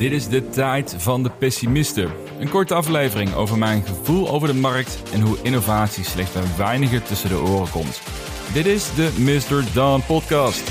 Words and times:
Dit 0.00 0.12
is 0.12 0.28
de 0.28 0.48
tijd 0.48 0.94
van 0.98 1.22
de 1.22 1.30
pessimisten. 1.38 2.10
Een 2.38 2.48
korte 2.48 2.74
aflevering 2.74 3.34
over 3.34 3.58
mijn 3.58 3.82
gevoel 3.82 4.28
over 4.28 4.48
de 4.48 4.54
markt 4.54 5.02
en 5.12 5.20
hoe 5.20 5.36
innovatie 5.42 6.04
slechts 6.04 6.32
bij 6.32 6.42
weinigen 6.56 7.02
tussen 7.02 7.28
de 7.28 7.38
oren 7.38 7.70
komt. 7.70 8.00
Dit 8.52 8.66
is 8.66 8.94
de 8.94 9.10
Mr. 9.18 9.64
Dawn 9.74 10.02
podcast. 10.06 10.70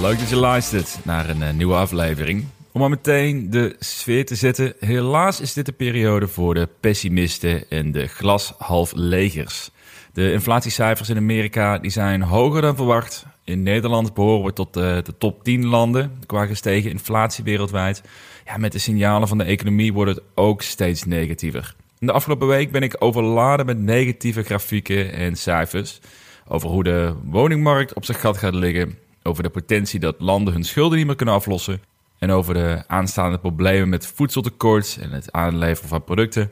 Leuk 0.00 0.18
dat 0.18 0.28
je 0.28 0.36
luistert 0.36 0.98
naar 1.02 1.28
een 1.28 1.42
eh, 1.42 1.52
nieuwe 1.52 1.74
aflevering. 1.74 2.46
Om 2.72 2.80
maar 2.80 2.90
meteen 2.90 3.50
de 3.50 3.76
sfeer 3.78 4.26
te 4.26 4.34
zetten. 4.34 4.74
Helaas 4.80 5.40
is 5.40 5.52
dit 5.52 5.66
de 5.66 5.72
periode 5.72 6.28
voor 6.28 6.54
de 6.54 6.68
pessimisten 6.80 7.70
en 7.70 7.92
de 7.92 8.06
glashalflegers. 8.06 9.70
De 10.12 10.32
inflatiecijfers 10.32 11.08
in 11.08 11.16
Amerika 11.16 11.78
die 11.78 11.90
zijn 11.90 12.22
hoger 12.22 12.62
dan 12.62 12.76
verwacht. 12.76 13.26
In 13.44 13.62
Nederland 13.62 14.14
behoren 14.14 14.44
we 14.44 14.52
tot 14.52 14.74
de, 14.74 15.00
de 15.04 15.18
top 15.18 15.44
10 15.44 15.66
landen 15.66 16.12
qua 16.26 16.46
gestegen 16.46 16.90
inflatie 16.90 17.44
wereldwijd. 17.44 18.02
Ja, 18.44 18.56
met 18.56 18.72
de 18.72 18.78
signalen 18.78 19.28
van 19.28 19.38
de 19.38 19.44
economie 19.44 19.92
wordt 19.92 20.14
het 20.14 20.22
ook 20.34 20.62
steeds 20.62 21.04
negatiever. 21.04 21.74
In 21.98 22.06
de 22.06 22.12
afgelopen 22.12 22.46
week 22.48 22.70
ben 22.70 22.82
ik 22.82 22.96
overladen 22.98 23.66
met 23.66 23.78
negatieve 23.78 24.42
grafieken 24.42 25.12
en 25.12 25.36
cijfers. 25.36 26.00
Over 26.48 26.68
hoe 26.68 26.84
de 26.84 27.14
woningmarkt 27.24 27.94
op 27.94 28.04
zijn 28.04 28.18
gat 28.18 28.36
gaat 28.36 28.54
liggen. 28.54 28.98
Over 29.22 29.42
de 29.42 29.50
potentie 29.50 30.00
dat 30.00 30.16
landen 30.18 30.52
hun 30.52 30.64
schulden 30.64 30.98
niet 30.98 31.06
meer 31.06 31.16
kunnen 31.16 31.34
aflossen. 31.34 31.80
En 32.22 32.30
over 32.30 32.54
de 32.54 32.82
aanstaande 32.86 33.38
problemen 33.38 33.88
met 33.88 34.06
voedseltekort 34.06 34.98
en 35.00 35.10
het 35.10 35.32
aanleveren 35.32 35.88
van 35.88 36.04
producten. 36.04 36.50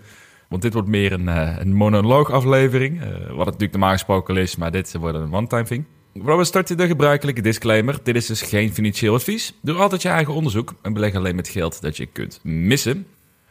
Want 0.48 0.62
dit 0.62 0.73
wordt 0.73 0.88
meer 0.88 1.12
een, 1.12 1.27
uh, 1.27 1.56
een 1.59 1.74
monoloogaflevering. 1.74 2.97
Uh, 2.97 3.09
wat 3.09 3.19
het 3.19 3.37
natuurlijk 3.37 3.73
normaal 3.73 3.92
gesproken 3.92 4.37
is, 4.37 4.56
maar 4.56 4.70
dit 4.70 4.95
wordt 4.98 5.19
een 5.19 5.34
one-time 5.34 5.64
thing. 5.64 5.84
We 6.12 6.45
starten 6.45 6.77
de 6.77 6.86
gebruikelijke 6.86 7.41
disclaimer. 7.41 7.98
Dit 8.03 8.17
is 8.17 8.27
dus 8.27 8.42
geen 8.42 8.72
financieel 8.72 9.14
advies. 9.14 9.58
Doe 9.62 9.77
altijd 9.77 10.03
je 10.03 10.08
eigen 10.08 10.34
onderzoek 10.34 10.75
en 10.83 10.92
beleg 10.92 11.14
alleen 11.14 11.36
met 11.36 11.48
geld 11.48 11.80
dat 11.80 11.97
je 11.97 12.06
kunt 12.06 12.41
missen. 12.42 13.06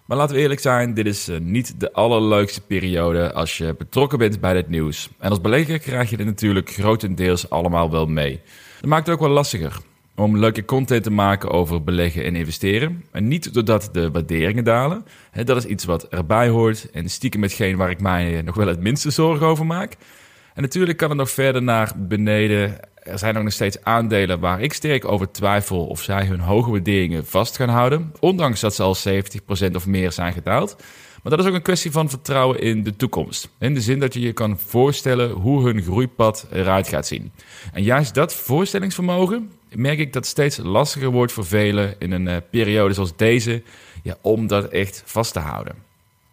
Maar 0.05 0.17
laten 0.17 0.35
we 0.35 0.41
eerlijk 0.41 0.59
zijn, 0.59 0.93
dit 0.93 1.05
is 1.05 1.29
uh, 1.29 1.39
niet 1.39 1.79
de 1.79 1.93
allerleukste 1.93 2.61
periode 2.61 3.33
als 3.33 3.57
je 3.57 3.75
betrokken 3.77 4.17
bent 4.17 4.39
bij 4.39 4.53
dit 4.53 4.69
nieuws. 4.69 5.09
En 5.19 5.29
als 5.29 5.41
belegger 5.41 5.79
krijg 5.79 6.09
je 6.09 6.17
dit 6.17 6.25
natuurlijk 6.25 6.69
grotendeels 6.69 7.49
allemaal 7.49 7.91
wel 7.91 8.05
mee. 8.05 8.41
Dat 8.79 8.89
maakt 8.89 9.05
het 9.05 9.15
ook 9.15 9.21
wel 9.21 9.29
lastiger 9.29 9.87
om 10.19 10.37
leuke 10.37 10.65
content 10.65 11.03
te 11.03 11.11
maken 11.11 11.49
over 11.49 11.83
beleggen 11.83 12.23
en 12.23 12.35
investeren. 12.35 13.03
En 13.11 13.27
niet 13.27 13.53
doordat 13.53 13.89
de 13.91 14.11
waarderingen 14.11 14.63
dalen. 14.63 15.05
dat 15.43 15.57
is 15.57 15.65
iets 15.65 15.85
wat 15.85 16.07
erbij 16.07 16.47
hoort 16.47 16.91
en 16.91 17.09
stiekem 17.09 17.41
hetgeen 17.41 17.77
waar 17.77 17.89
ik 17.89 18.01
mij 18.01 18.41
nog 18.41 18.55
wel 18.55 18.67
het 18.67 18.79
minste 18.79 19.09
zorgen 19.09 19.47
over 19.47 19.65
maak. 19.65 19.95
En 20.53 20.61
natuurlijk 20.61 20.97
kan 20.97 21.09
het 21.09 21.17
nog 21.17 21.29
verder 21.29 21.63
naar 21.63 21.91
beneden. 21.97 22.79
Er 23.03 23.19
zijn 23.19 23.43
nog 23.43 23.53
steeds 23.53 23.83
aandelen 23.83 24.39
waar 24.39 24.61
ik 24.61 24.73
sterk 24.73 25.05
over 25.05 25.31
twijfel 25.31 25.85
of 25.85 26.01
zij 26.01 26.25
hun 26.25 26.39
hoge 26.39 26.71
waarderingen 26.71 27.25
vast 27.25 27.55
gaan 27.55 27.69
houden. 27.69 28.13
Ondanks 28.19 28.59
dat 28.59 28.75
ze 28.75 28.83
al 28.83 28.95
70% 29.71 29.75
of 29.75 29.87
meer 29.87 30.11
zijn 30.11 30.33
gedaald. 30.33 30.75
Maar 31.23 31.31
dat 31.31 31.39
is 31.39 31.45
ook 31.45 31.55
een 31.55 31.61
kwestie 31.61 31.91
van 31.91 32.09
vertrouwen 32.09 32.59
in 32.59 32.83
de 32.83 32.95
toekomst. 32.95 33.49
In 33.59 33.73
de 33.73 33.81
zin 33.81 33.99
dat 33.99 34.13
je 34.13 34.19
je 34.19 34.33
kan 34.33 34.59
voorstellen 34.59 35.31
hoe 35.31 35.63
hun 35.63 35.81
groeipad 35.81 36.47
eruit 36.51 36.87
gaat 36.87 37.07
zien. 37.07 37.31
En 37.73 37.83
juist 37.83 38.13
dat 38.13 38.33
voorstellingsvermogen 38.33 39.51
merk 39.75 39.99
ik 39.99 40.13
dat 40.13 40.21
het 40.21 40.31
steeds 40.31 40.57
lastiger 40.57 41.09
wordt 41.09 41.31
voor 41.31 41.45
velen 41.45 41.95
in 41.99 42.11
een 42.11 42.27
uh, 42.27 42.35
periode 42.49 42.93
zoals 42.93 43.15
deze 43.15 43.63
ja, 44.03 44.17
om 44.21 44.47
dat 44.47 44.69
echt 44.69 45.03
vast 45.05 45.33
te 45.33 45.39
houden. 45.39 45.75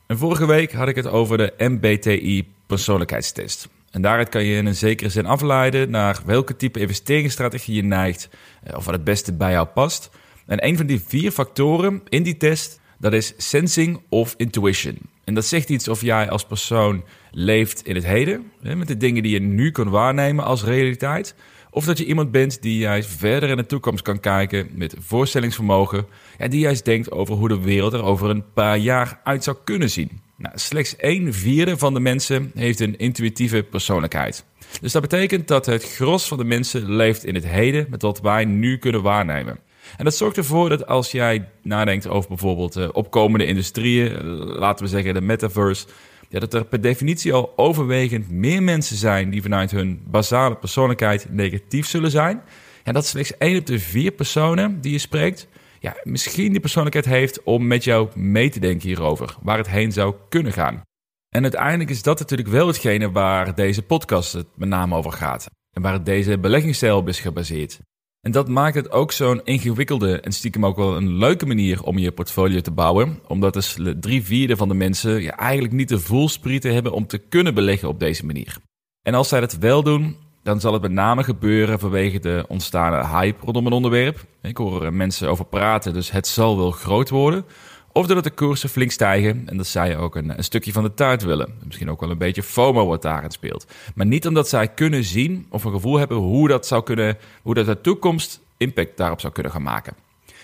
En 0.06 0.18
vorige 0.18 0.46
week 0.46 0.72
had 0.72 0.88
ik 0.88 0.96
het 0.96 1.06
over 1.06 1.36
de 1.36 1.54
MBTI 1.58 2.48
persoonlijkheidstest. 2.66 3.68
En 3.90 4.02
daaruit 4.02 4.28
kan 4.28 4.44
je 4.44 4.56
in 4.56 4.66
een 4.66 4.74
zekere 4.74 5.08
zin 5.08 5.26
afleiden 5.26 5.90
naar 5.90 6.20
welke 6.24 6.56
type 6.56 6.80
investeringsstrategie 6.80 7.74
je 7.74 7.84
neigt 7.84 8.28
eh, 8.62 8.76
of 8.76 8.84
wat 8.84 8.94
het 8.94 9.04
beste 9.04 9.32
bij 9.32 9.50
jou 9.50 9.66
past. 9.66 10.10
En 10.46 10.66
een 10.66 10.76
van 10.76 10.86
die 10.86 11.02
vier 11.06 11.30
factoren 11.30 12.02
in 12.08 12.22
die 12.22 12.36
test, 12.36 12.80
dat 12.98 13.12
is 13.12 13.34
sensing 13.36 14.00
of 14.08 14.34
intuition. 14.36 14.98
En 15.24 15.34
dat 15.34 15.44
zegt 15.44 15.68
iets 15.68 15.88
of 15.88 16.00
jij 16.00 16.30
als 16.30 16.44
persoon 16.44 17.04
leeft 17.30 17.86
in 17.86 17.94
het 17.94 18.06
heden, 18.06 18.52
met 18.60 18.88
de 18.88 18.96
dingen 18.96 19.22
die 19.22 19.32
je 19.32 19.40
nu 19.40 19.70
kan 19.70 19.90
waarnemen 19.90 20.44
als 20.44 20.64
realiteit, 20.64 21.34
of 21.76 21.84
dat 21.84 21.98
je 21.98 22.04
iemand 22.04 22.30
bent 22.30 22.62
die 22.62 22.78
juist 22.78 23.08
verder 23.08 23.48
in 23.48 23.56
de 23.56 23.66
toekomst 23.66 24.02
kan 24.02 24.20
kijken 24.20 24.68
met 24.72 24.94
voorstellingsvermogen. 24.98 26.06
En 26.38 26.50
die 26.50 26.60
juist 26.60 26.84
denkt 26.84 27.10
over 27.10 27.34
hoe 27.34 27.48
de 27.48 27.60
wereld 27.60 27.92
er 27.92 28.02
over 28.02 28.30
een 28.30 28.52
paar 28.52 28.78
jaar 28.78 29.20
uit 29.24 29.44
zou 29.44 29.56
kunnen 29.64 29.90
zien. 29.90 30.20
Nou, 30.36 30.58
slechts 30.58 30.94
een 30.98 31.34
vierde 31.34 31.78
van 31.78 31.94
de 31.94 32.00
mensen 32.00 32.50
heeft 32.54 32.80
een 32.80 32.98
intuïtieve 32.98 33.62
persoonlijkheid. 33.62 34.44
Dus 34.80 34.92
dat 34.92 35.02
betekent 35.02 35.48
dat 35.48 35.66
het 35.66 35.84
gros 35.84 36.28
van 36.28 36.38
de 36.38 36.44
mensen 36.44 36.96
leeft 36.96 37.24
in 37.24 37.34
het 37.34 37.46
heden 37.46 37.86
met 37.90 38.02
wat 38.02 38.20
wij 38.20 38.44
nu 38.44 38.78
kunnen 38.78 39.02
waarnemen. 39.02 39.58
En 39.96 40.04
dat 40.04 40.16
zorgt 40.16 40.36
ervoor 40.36 40.68
dat 40.68 40.86
als 40.86 41.10
jij 41.10 41.48
nadenkt 41.62 42.08
over 42.08 42.28
bijvoorbeeld 42.28 42.76
uh, 42.76 42.88
opkomende 42.92 43.46
industrieën, 43.46 44.24
laten 44.36 44.84
we 44.84 44.90
zeggen 44.90 45.14
de 45.14 45.20
metaverse, 45.20 45.86
ja, 46.36 46.42
dat 46.42 46.54
er 46.54 46.64
per 46.64 46.80
definitie 46.80 47.32
al 47.32 47.52
overwegend 47.56 48.30
meer 48.30 48.62
mensen 48.62 48.96
zijn 48.96 49.30
die 49.30 49.42
vanuit 49.42 49.70
hun 49.70 50.02
basale 50.06 50.56
persoonlijkheid 50.56 51.26
negatief 51.30 51.86
zullen 51.86 52.10
zijn. 52.10 52.42
En 52.82 52.94
dat 52.94 53.06
slechts 53.06 53.36
één 53.38 53.58
op 53.58 53.66
de 53.66 53.78
vier 53.78 54.10
personen 54.12 54.80
die 54.80 54.92
je 54.92 54.98
spreekt, 54.98 55.48
ja, 55.80 55.96
misschien 56.02 56.50
die 56.50 56.60
persoonlijkheid 56.60 57.06
heeft 57.06 57.42
om 57.42 57.66
met 57.66 57.84
jou 57.84 58.08
mee 58.14 58.50
te 58.50 58.60
denken 58.60 58.88
hierover, 58.88 59.36
waar 59.42 59.58
het 59.58 59.68
heen 59.68 59.92
zou 59.92 60.14
kunnen 60.28 60.52
gaan. 60.52 60.82
En 61.28 61.42
uiteindelijk 61.42 61.90
is 61.90 62.02
dat 62.02 62.18
natuurlijk 62.18 62.48
wel 62.48 62.66
hetgene 62.66 63.10
waar 63.10 63.54
deze 63.54 63.82
podcast 63.82 64.32
het 64.32 64.46
met 64.54 64.68
name 64.68 64.96
over 64.96 65.12
gaat. 65.12 65.46
En 65.72 65.82
waar 65.82 66.04
deze 66.04 66.38
beleggingsstijl 66.38 66.96
op 66.96 67.08
is 67.08 67.20
gebaseerd. 67.20 67.80
En 68.26 68.32
dat 68.32 68.48
maakt 68.48 68.74
het 68.74 68.90
ook 68.90 69.12
zo'n 69.12 69.40
ingewikkelde 69.44 70.20
en 70.20 70.32
stiekem 70.32 70.66
ook 70.66 70.76
wel 70.76 70.96
een 70.96 71.16
leuke 71.16 71.46
manier 71.46 71.82
om 71.82 71.98
je 71.98 72.12
portfolio 72.12 72.60
te 72.60 72.70
bouwen. 72.70 73.18
Omdat 73.26 73.52
dus 73.52 73.78
drie 74.00 74.24
vierde 74.24 74.56
van 74.56 74.68
de 74.68 74.74
mensen 74.74 75.22
ja, 75.22 75.36
eigenlijk 75.36 75.74
niet 75.74 75.88
de 75.88 75.98
voelsprieten 75.98 76.74
hebben 76.74 76.92
om 76.92 77.06
te 77.06 77.18
kunnen 77.18 77.54
beleggen 77.54 77.88
op 77.88 77.98
deze 77.98 78.26
manier. 78.26 78.56
En 79.02 79.14
als 79.14 79.28
zij 79.28 79.40
dat 79.40 79.56
wel 79.56 79.82
doen, 79.82 80.16
dan 80.42 80.60
zal 80.60 80.72
het 80.72 80.82
met 80.82 80.90
name 80.90 81.24
gebeuren 81.24 81.78
vanwege 81.78 82.18
de 82.18 82.44
ontstaande 82.48 83.06
hype 83.06 83.44
rondom 83.44 83.66
een 83.66 83.72
onderwerp. 83.72 84.24
Ik 84.42 84.56
hoor 84.56 84.92
mensen 84.92 85.28
over 85.28 85.44
praten, 85.44 85.92
dus 85.92 86.10
het 86.10 86.26
zal 86.26 86.56
wel 86.56 86.70
groot 86.70 87.08
worden. 87.08 87.44
Of 87.96 88.06
doordat 88.06 88.24
de 88.24 88.30
koersen 88.30 88.68
flink 88.68 88.90
stijgen 88.90 89.42
en 89.46 89.56
dat 89.56 89.66
zij 89.66 89.96
ook 89.96 90.16
een, 90.16 90.38
een, 90.38 90.44
stukje 90.44 90.72
van 90.72 90.82
de 90.82 90.94
taart 90.94 91.22
willen. 91.22 91.54
Misschien 91.64 91.90
ook 91.90 92.00
wel 92.00 92.10
een 92.10 92.18
beetje 92.18 92.42
FOMO 92.42 92.86
wat 92.86 93.02
daarin 93.02 93.30
speelt. 93.30 93.66
Maar 93.94 94.06
niet 94.06 94.26
omdat 94.26 94.48
zij 94.48 94.68
kunnen 94.68 95.04
zien 95.04 95.46
of 95.48 95.64
een 95.64 95.72
gevoel 95.72 95.98
hebben 95.98 96.16
hoe 96.16 96.48
dat 96.48 96.66
zou 96.66 96.82
kunnen, 96.82 97.16
hoe 97.42 97.54
dat 97.54 97.66
de 97.66 97.80
toekomst 97.80 98.40
impact 98.56 98.96
daarop 98.96 99.20
zou 99.20 99.32
kunnen 99.32 99.52
gaan 99.52 99.62
maken. 99.62 99.94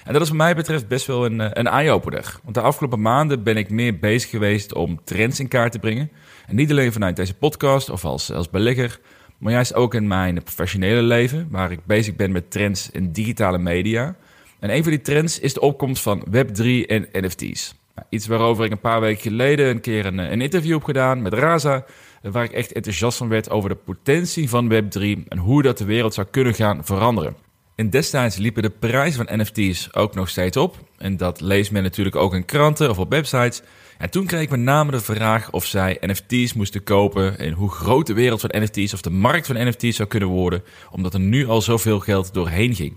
En 0.05 0.13
dat 0.13 0.23
is 0.23 0.29
wat 0.29 0.37
mij 0.37 0.55
betreft 0.55 0.89
best 0.89 1.07
wel 1.07 1.25
een, 1.25 1.59
een 1.59 1.67
eye-opener. 1.67 2.39
Want 2.43 2.55
de 2.55 2.61
afgelopen 2.61 3.01
maanden 3.01 3.43
ben 3.43 3.57
ik 3.57 3.71
meer 3.71 3.99
bezig 3.99 4.31
geweest 4.31 4.75
om 4.75 5.01
trends 5.05 5.41
in 5.41 5.49
kaart 5.49 5.73
te 5.73 5.79
brengen. 5.79 6.11
En 6.47 6.57
niet 6.57 6.71
alleen 6.71 6.93
vanuit 6.93 7.17
deze 7.17 7.35
podcast 7.35 7.91
of 7.91 8.05
als, 8.05 8.33
als 8.33 8.51
belegger, 8.51 9.01
maar 9.39 9.53
juist 9.53 9.75
ook 9.75 9.95
in 9.95 10.07
mijn 10.07 10.43
professionele 10.43 11.03
leven, 11.03 11.49
waar 11.51 11.73
ik 11.73 11.85
bezig 11.85 12.17
ben 12.17 12.33
met 12.33 12.51
trends 12.51 12.91
in 12.91 13.13
digitale 13.13 13.59
media. 13.59 14.17
En 14.63 14.71
een 14.71 14.83
van 14.83 14.93
die 14.93 15.01
trends 15.01 15.39
is 15.39 15.55
de 15.55 15.61
opkomst 15.61 16.03
van 16.03 16.25
Web3 16.27 16.87
en 16.87 17.09
NFT's. 17.13 17.75
Nou, 17.95 18.07
iets 18.09 18.27
waarover 18.27 18.65
ik 18.65 18.71
een 18.71 18.81
paar 18.81 19.01
weken 19.01 19.23
geleden 19.23 19.69
een 19.69 19.81
keer 19.81 20.07
een, 20.07 20.19
een 20.19 20.41
interview 20.41 20.73
heb 20.73 20.85
gedaan 20.85 21.23
met 21.23 21.33
Raza. 21.33 21.85
Waar 22.23 22.45
ik 22.45 22.53
echt 22.53 22.73
enthousiast 22.73 23.19
van 23.19 23.29
werd 23.29 23.51
over 23.51 23.69
de 23.69 23.75
potentie 23.75 24.49
van 24.49 24.73
Web3 24.73 25.01
en 25.29 25.39
hoe 25.39 25.63
dat 25.63 25.79
de 25.79 25.85
wereld 25.85 26.15
zou 26.15 26.27
kunnen 26.31 26.55
gaan 26.55 26.85
veranderen. 26.85 27.37
En 27.75 27.91
destijds 27.91 28.37
liepen 28.37 28.63
de 28.63 28.71
prijzen 28.71 29.27
van 29.27 29.41
NFT's 29.41 29.89
ook 29.93 30.15
nog 30.15 30.29
steeds 30.29 30.57
op. 30.57 30.77
En 30.99 31.17
dat 31.17 31.41
leest 31.41 31.71
men 31.71 31.83
natuurlijk 31.83 32.17
ook 32.17 32.35
in 32.35 32.45
kranten 32.45 32.91
of 32.91 32.99
op 32.99 33.11
websites. 33.11 33.63
En 33.99 34.11
toen 34.11 34.27
kreeg 34.27 34.43
ik 34.43 34.51
met 34.51 34.61
name 34.61 34.91
de 34.91 35.01
vraag 35.01 35.51
of 35.51 35.65
zij 35.65 35.97
NFT's 36.01 36.53
moesten 36.53 36.83
kopen 36.83 37.39
en 37.39 37.53
hoe 37.53 37.71
groot 37.71 38.07
de 38.07 38.15
wereld 38.15 38.41
van 38.41 38.63
NFT's 38.63 38.93
of 38.93 39.01
de 39.01 39.11
markt 39.11 39.47
van 39.47 39.69
NFT's 39.69 39.97
zou 39.97 40.09
kunnen 40.09 40.29
worden, 40.29 40.63
omdat 40.91 41.15
er 41.15 41.21
nu 41.21 41.49
al 41.49 41.63
zoveel 41.63 42.01
geld 42.01 42.35
doorheen 42.35 42.75
ging. 42.75 42.97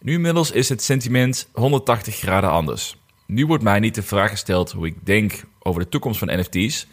Nu 0.00 0.12
inmiddels 0.12 0.50
is 0.50 0.68
het 0.68 0.82
sentiment 0.82 1.48
180 1.52 2.16
graden 2.16 2.50
anders. 2.50 2.96
Nu 3.26 3.46
wordt 3.46 3.62
mij 3.62 3.80
niet 3.80 3.94
de 3.94 4.02
vraag 4.02 4.30
gesteld 4.30 4.72
hoe 4.72 4.86
ik 4.86 4.96
denk 5.06 5.44
over 5.58 5.80
de 5.80 5.88
toekomst 5.88 6.18
van 6.18 6.38
NFT's, 6.38 6.86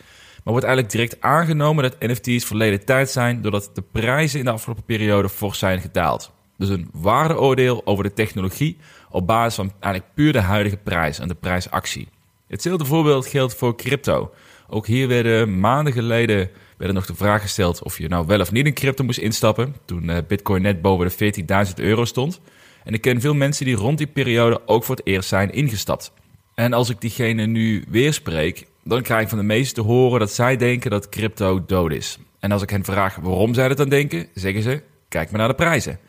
maar 0.44 0.54
wordt 0.54 0.66
eigenlijk 0.66 0.96
direct 0.96 1.22
aangenomen 1.22 1.84
dat 1.84 2.00
NFT's 2.00 2.46
verleden 2.46 2.86
tijd 2.86 3.10
zijn 3.10 3.42
doordat 3.42 3.70
de 3.74 3.84
prijzen 3.92 4.40
in 4.40 4.46
de 4.46 4.52
afgelopen 4.52 4.84
periode 4.84 5.30
fors 5.30 5.60
zijn 5.60 5.82
gedaald. 5.82 6.32
Dus 6.58 6.70
een 6.70 6.90
waardeoordeel 6.94 7.82
over 7.86 8.04
de 8.04 8.14
technologie 8.14 8.78
op 9.10 9.28
basis 9.28 9.56
van 9.56 9.72
eigenlijk 9.80 10.14
puur 10.14 10.32
de 10.32 10.40
huidige 10.40 10.78
prijs 10.78 11.20
en 11.20 11.28
de 11.28 11.36
prijsactie. 11.36 12.08
Hetzelfde 12.48 12.86
voorbeeld 12.86 13.28
geldt 13.28 13.56
voor 13.56 13.76
crypto. 13.76 14.34
Ook 14.68 14.88
hier 14.88 15.08
werden 15.08 15.60
maanden 15.60 15.94
geleden 15.94 16.50
werden 16.78 16.96
nog 16.96 17.06
de 17.06 17.16
vraag 17.16 17.42
gesteld 17.42 17.84
of 17.84 17.98
je 17.98 18.08
nou 18.08 18.26
wel 18.26 18.40
of 18.40 18.52
niet 18.52 18.66
in 18.66 18.74
crypto 18.74 19.04
moest 19.04 19.20
instappen 19.20 19.76
toen 19.86 20.10
eh, 20.10 20.18
Bitcoin 20.28 20.62
net 20.62 20.82
boven 20.82 21.12
de 21.18 21.66
14.000 21.68 21.74
euro 21.76 22.06
stond. 22.06 22.42
En 22.84 22.94
ik 22.94 23.02
ken 23.02 23.22
veel 23.22 23.34
mensen 23.34 23.66
die 23.66 23.76
rond 23.76 23.98
die 23.98 24.08
periode 24.08 24.62
ook 24.66 24.84
voor 24.84 24.96
het 24.96 25.06
eerst 25.06 25.30
zijn 25.30 25.54
ingestapt. 25.54 26.12
En 26.56 26.74
als 26.74 26.90
ik 26.90 27.02
diegene 27.02 27.46
nu 27.46 27.86
weer 27.88 28.14
spreek, 28.14 28.68
dan 28.84 29.02
krijg 29.02 29.22
ik 29.22 29.30
van 29.30 29.38
de 29.38 29.44
meesten 29.44 29.84
te 29.84 29.90
horen 29.90 30.20
dat 30.20 30.32
zij 30.32 30.58
denken 30.58 30.92
dat 30.92 31.10
crypto 31.10 31.64
dood 31.66 31.92
is. 31.92 32.18
En 32.40 32.52
als 32.52 32.62
ik 32.62 32.70
hen 32.70 32.84
vraag 32.84 33.16
waarom 33.16 33.54
zij 33.54 33.68
dat 33.68 33.78
dan 33.78 33.90
denken, 33.90 34.28
zeggen 34.34 34.62
ze: 34.64 34.82
kijk 35.10 35.30
maar 35.30 35.40
naar 35.40 35.48
de 35.48 35.56
prijzen. 35.56 36.00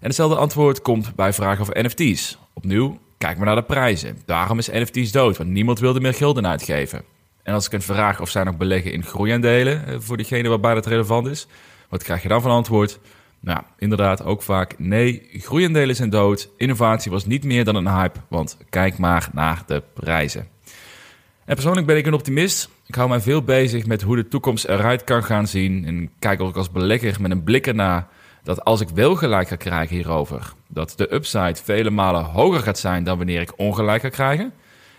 En 0.00 0.06
hetzelfde 0.06 0.36
antwoord 0.36 0.82
komt 0.82 1.14
bij 1.14 1.32
vragen 1.32 1.60
over 1.60 1.84
NFT's. 1.84 2.38
Opnieuw, 2.52 2.98
kijk 3.18 3.36
maar 3.36 3.46
naar 3.46 3.56
de 3.56 3.62
prijzen. 3.62 4.18
Daarom 4.24 4.58
is 4.58 4.70
NFT's 4.70 5.12
dood, 5.12 5.36
want 5.36 5.50
niemand 5.50 5.78
wilde 5.78 6.00
meer 6.00 6.14
gulden 6.14 6.46
uitgeven. 6.46 7.02
En 7.42 7.54
als 7.54 7.66
ik 7.66 7.72
hen 7.72 7.82
vraag 7.82 8.20
of 8.20 8.28
zij 8.28 8.44
nog 8.44 8.56
beleggen 8.56 8.92
in 8.92 9.04
groeiaandelen, 9.04 9.86
eh, 9.86 9.96
voor 9.98 10.16
diegene 10.16 10.48
waarbij 10.48 10.74
dat 10.74 10.86
relevant 10.86 11.26
is, 11.26 11.46
wat 11.88 12.02
krijg 12.02 12.22
je 12.22 12.28
dan 12.28 12.42
van 12.42 12.50
antwoord? 12.50 12.98
Nou, 13.40 13.62
inderdaad 13.78 14.24
ook 14.24 14.42
vaak 14.42 14.78
nee, 14.78 15.28
groeiaandelen 15.32 15.96
zijn 15.96 16.10
dood. 16.10 16.50
Innovatie 16.56 17.10
was 17.10 17.26
niet 17.26 17.44
meer 17.44 17.64
dan 17.64 17.74
een 17.74 17.88
hype, 17.88 18.18
want 18.28 18.58
kijk 18.70 18.98
maar 18.98 19.28
naar 19.32 19.62
de 19.66 19.82
prijzen. 19.94 20.48
En 21.44 21.54
persoonlijk 21.54 21.86
ben 21.86 21.96
ik 21.96 22.06
een 22.06 22.14
optimist. 22.14 22.70
Ik 22.86 22.94
hou 22.94 23.08
mij 23.08 23.20
veel 23.20 23.42
bezig 23.42 23.86
met 23.86 24.02
hoe 24.02 24.16
de 24.16 24.28
toekomst 24.28 24.64
eruit 24.64 25.04
kan 25.04 25.24
gaan 25.24 25.46
zien. 25.46 25.84
En 25.86 26.10
kijk 26.18 26.40
ook 26.40 26.56
als 26.56 26.70
belegger 26.70 27.16
met 27.20 27.30
een 27.30 27.42
blik 27.42 27.66
ernaar 27.66 28.08
dat 28.42 28.64
als 28.64 28.80
ik 28.80 28.88
wel 28.88 29.14
gelijk 29.14 29.48
ga 29.48 29.56
krijgen 29.56 29.96
hierover, 29.96 30.52
dat 30.68 30.94
de 30.96 31.14
upside 31.14 31.56
vele 31.62 31.90
malen 31.90 32.24
hoger 32.24 32.60
gaat 32.60 32.78
zijn 32.78 33.04
dan 33.04 33.16
wanneer 33.16 33.40
ik 33.40 33.52
ongelijk 33.56 34.02
ga 34.02 34.08
krijgen. 34.08 34.52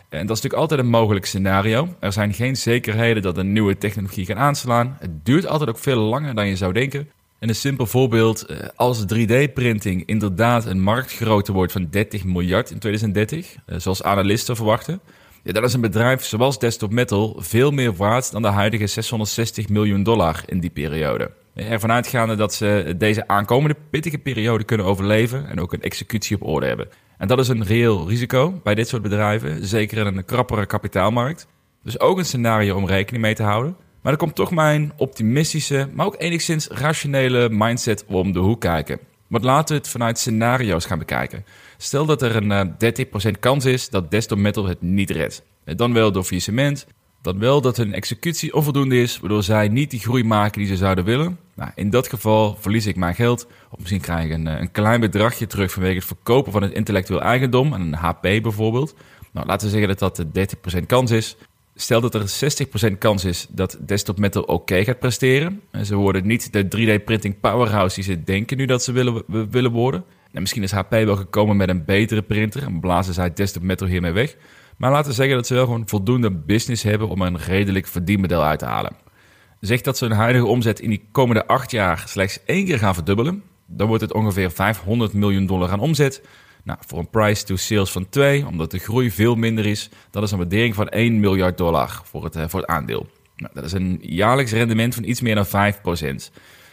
En 0.09 0.27
dat 0.27 0.37
is 0.37 0.43
natuurlijk 0.43 0.61
altijd 0.61 0.79
een 0.79 0.87
mogelijk 0.87 1.25
scenario. 1.25 1.95
Er 1.99 2.11
zijn 2.11 2.33
geen 2.33 2.55
zekerheden 2.55 3.23
dat 3.23 3.37
een 3.37 3.51
nieuwe 3.51 3.77
technologie 3.77 4.25
gaat 4.25 4.37
aanslaan. 4.37 4.97
Het 4.99 5.25
duurt 5.25 5.47
altijd 5.47 5.69
ook 5.69 5.77
veel 5.77 5.97
langer 5.97 6.35
dan 6.35 6.47
je 6.47 6.55
zou 6.55 6.73
denken. 6.73 7.09
En 7.39 7.49
een 7.49 7.55
simpel 7.55 7.85
voorbeeld, 7.85 8.45
eh, 8.45 8.57
als 8.75 9.05
3D-printing 9.05 10.05
inderdaad 10.05 10.65
een 10.65 10.81
marktgrootte 10.81 11.51
wordt 11.51 11.71
van 11.71 11.87
30 11.89 12.23
miljard 12.23 12.71
in 12.71 12.79
2030, 12.79 13.55
eh, 13.65 13.77
zoals 13.79 14.03
analisten 14.03 14.55
verwachten, 14.55 15.01
ja, 15.43 15.51
dan 15.51 15.63
is 15.63 15.73
een 15.73 15.81
bedrijf 15.81 16.23
zoals 16.23 16.59
Desktop 16.59 16.91
Metal 16.91 17.35
veel 17.37 17.71
meer 17.71 17.93
waard 17.93 18.31
dan 18.31 18.41
de 18.41 18.47
huidige 18.47 18.87
660 18.87 19.69
miljoen 19.69 20.03
dollar 20.03 20.43
in 20.45 20.59
die 20.59 20.69
periode. 20.69 21.31
Ervan 21.55 21.91
uitgaande 21.91 22.35
dat 22.35 22.53
ze 22.53 22.95
deze 22.97 23.27
aankomende 23.27 23.75
pittige 23.89 24.17
periode 24.17 24.63
kunnen 24.63 24.85
overleven 24.85 25.49
en 25.49 25.59
ook 25.59 25.73
een 25.73 25.81
executie 25.81 26.35
op 26.35 26.47
orde 26.47 26.65
hebben. 26.65 26.87
En 27.17 27.27
dat 27.27 27.39
is 27.39 27.47
een 27.47 27.65
reëel 27.65 28.07
risico 28.07 28.59
bij 28.63 28.75
dit 28.75 28.87
soort 28.87 29.01
bedrijven, 29.01 29.65
zeker 29.65 29.97
in 29.97 30.17
een 30.17 30.25
krappere 30.25 30.65
kapitaalmarkt. 30.65 31.47
Dus 31.83 31.99
ook 31.99 32.17
een 32.17 32.25
scenario 32.25 32.75
om 32.75 32.87
rekening 32.87 33.23
mee 33.23 33.35
te 33.35 33.43
houden. 33.43 33.75
Maar 34.01 34.11
er 34.11 34.17
komt 34.17 34.35
toch 34.35 34.51
mijn 34.51 34.91
optimistische, 34.97 35.89
maar 35.93 36.05
ook 36.05 36.15
enigszins 36.17 36.67
rationele 36.67 37.49
mindset 37.49 38.05
om 38.07 38.31
de 38.31 38.39
hoek 38.39 38.61
kijken. 38.61 38.99
Want 39.27 39.43
laten 39.43 39.75
we 39.75 39.81
het 39.81 39.91
vanuit 39.91 40.19
scenario's 40.19 40.85
gaan 40.85 40.99
bekijken. 40.99 41.45
Stel 41.77 42.05
dat 42.05 42.21
er 42.21 42.35
een 42.35 42.71
30% 42.71 42.75
eh, 42.77 43.33
kans 43.39 43.65
is 43.65 43.89
dat 43.89 44.11
Desktop 44.11 44.37
Metal 44.37 44.65
het 44.65 44.81
niet 44.81 45.09
redt. 45.09 45.43
Dan 45.65 45.93
wel 45.93 46.11
door 46.11 46.23
faillissement, 46.23 46.87
dan 47.21 47.39
wel 47.39 47.61
dat 47.61 47.77
hun 47.77 47.93
executie 47.93 48.53
onvoldoende 48.53 49.01
is, 49.01 49.19
waardoor 49.19 49.43
zij 49.43 49.67
niet 49.67 49.91
die 49.91 49.99
groei 49.99 50.23
maken 50.23 50.59
die 50.59 50.67
ze 50.67 50.77
zouden 50.77 51.03
willen. 51.03 51.39
Nou, 51.55 51.71
in 51.75 51.89
dat 51.89 52.07
geval 52.07 52.57
verlies 52.59 52.85
ik 52.85 52.95
mijn 52.95 53.15
geld, 53.15 53.47
of 53.69 53.79
misschien 53.79 54.01
krijg 54.01 54.25
ik 54.25 54.31
een, 54.31 54.47
eh, 54.47 54.59
een 54.59 54.71
klein 54.71 54.99
bedragje 54.99 55.47
terug 55.47 55.71
vanwege 55.71 55.95
het 55.95 56.05
verkopen 56.05 56.51
van 56.51 56.61
het 56.61 56.73
intellectueel 56.73 57.21
eigendom, 57.21 57.73
een 57.73 57.93
HP 57.93 58.21
bijvoorbeeld. 58.21 58.95
Nou, 59.31 59.47
laten 59.47 59.65
we 59.65 59.71
zeggen 59.71 59.97
dat 59.97 59.99
dat 59.99 60.15
de 60.15 60.31
30% 60.31 60.85
kans 60.85 61.11
is. 61.11 61.35
Stel 61.81 62.01
dat 62.01 62.15
er 62.15 62.51
60% 62.91 62.97
kans 62.97 63.25
is 63.25 63.47
dat 63.49 63.77
Desktop 63.79 64.19
Metal 64.19 64.43
oké 64.43 64.83
gaat 64.83 64.99
presteren. 64.99 65.61
En 65.71 65.85
ze 65.85 65.95
worden 65.95 66.27
niet 66.27 66.53
de 66.53 66.63
3D-printing 66.63 67.39
powerhouse 67.39 67.95
die 67.95 68.03
ze 68.03 68.23
denken 68.23 68.57
nu 68.57 68.65
dat 68.65 68.83
ze 68.83 68.91
willen, 68.91 69.23
willen 69.51 69.71
worden. 69.71 70.03
En 70.31 70.41
misschien 70.41 70.63
is 70.63 70.71
HP 70.71 70.91
wel 70.91 71.15
gekomen 71.15 71.57
met 71.57 71.69
een 71.69 71.85
betere 71.85 72.21
printer 72.21 72.63
en 72.63 72.79
blazen 72.79 73.13
zij 73.13 73.33
Desktop 73.33 73.63
Metal 73.63 73.87
hiermee 73.87 74.11
weg. 74.11 74.35
Maar 74.77 74.91
laten 74.91 75.09
we 75.09 75.15
zeggen 75.15 75.35
dat 75.35 75.47
ze 75.47 75.53
wel 75.53 75.63
gewoon 75.63 75.87
voldoende 75.87 76.31
business 76.31 76.83
hebben 76.83 77.09
om 77.09 77.21
een 77.21 77.37
redelijk 77.37 77.87
verdienmodel 77.87 78.43
uit 78.43 78.59
te 78.59 78.65
halen. 78.65 78.95
Zegt 79.59 79.83
dat 79.83 79.97
ze 79.97 80.05
hun 80.05 80.15
huidige 80.17 80.45
omzet 80.45 80.79
in 80.79 80.89
die 80.89 81.07
komende 81.11 81.47
acht 81.47 81.71
jaar 81.71 82.03
slechts 82.07 82.39
één 82.45 82.65
keer 82.65 82.79
gaan 82.79 82.93
verdubbelen, 82.93 83.43
dan 83.65 83.87
wordt 83.87 84.01
het 84.01 84.13
ongeveer 84.13 84.51
500 84.51 85.13
miljoen 85.13 85.45
dollar 85.45 85.71
aan 85.71 85.79
omzet. 85.79 86.21
Nou, 86.63 86.79
voor 86.87 86.99
een 86.99 87.09
price 87.09 87.43
to 87.43 87.55
sales 87.55 87.91
van 87.91 88.09
2, 88.09 88.47
omdat 88.47 88.71
de 88.71 88.77
groei 88.77 89.11
veel 89.11 89.35
minder 89.35 89.65
is, 89.65 89.89
dat 90.11 90.23
is 90.23 90.31
een 90.31 90.37
waardering 90.37 90.75
van 90.75 90.87
1 90.87 91.19
miljard 91.19 91.57
dollar 91.57 92.01
voor 92.03 92.23
het, 92.23 92.35
eh, 92.35 92.43
voor 92.47 92.59
het 92.59 92.69
aandeel. 92.69 93.09
Nou, 93.35 93.53
dat 93.53 93.63
is 93.63 93.71
een 93.71 93.99
jaarlijks 94.01 94.51
rendement 94.51 94.95
van 94.95 95.03
iets 95.03 95.21
meer 95.21 95.35
dan 95.35 95.45
5%. 95.45 96.31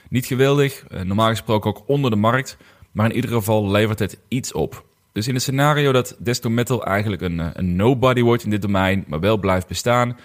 Niet 0.08 0.26
geweldig, 0.26 0.84
eh, 0.86 1.00
normaal 1.00 1.28
gesproken 1.28 1.70
ook 1.70 1.82
onder 1.86 2.10
de 2.10 2.16
markt, 2.16 2.56
maar 2.92 3.08
in 3.08 3.14
ieder 3.14 3.30
geval 3.30 3.70
levert 3.70 3.98
het 3.98 4.18
iets 4.28 4.52
op. 4.52 4.84
Dus 5.12 5.28
in 5.28 5.34
het 5.34 5.42
scenario 5.42 5.92
dat 5.92 6.16
Desktop 6.18 6.52
Metal 6.52 6.84
eigenlijk 6.84 7.22
een, 7.22 7.40
eh, 7.40 7.46
een 7.52 7.76
nobody 7.76 8.22
wordt 8.22 8.44
in 8.44 8.50
dit 8.50 8.62
domein, 8.62 9.04
maar 9.06 9.20
wel 9.20 9.38
blijft 9.38 9.68
bestaan, 9.68 10.16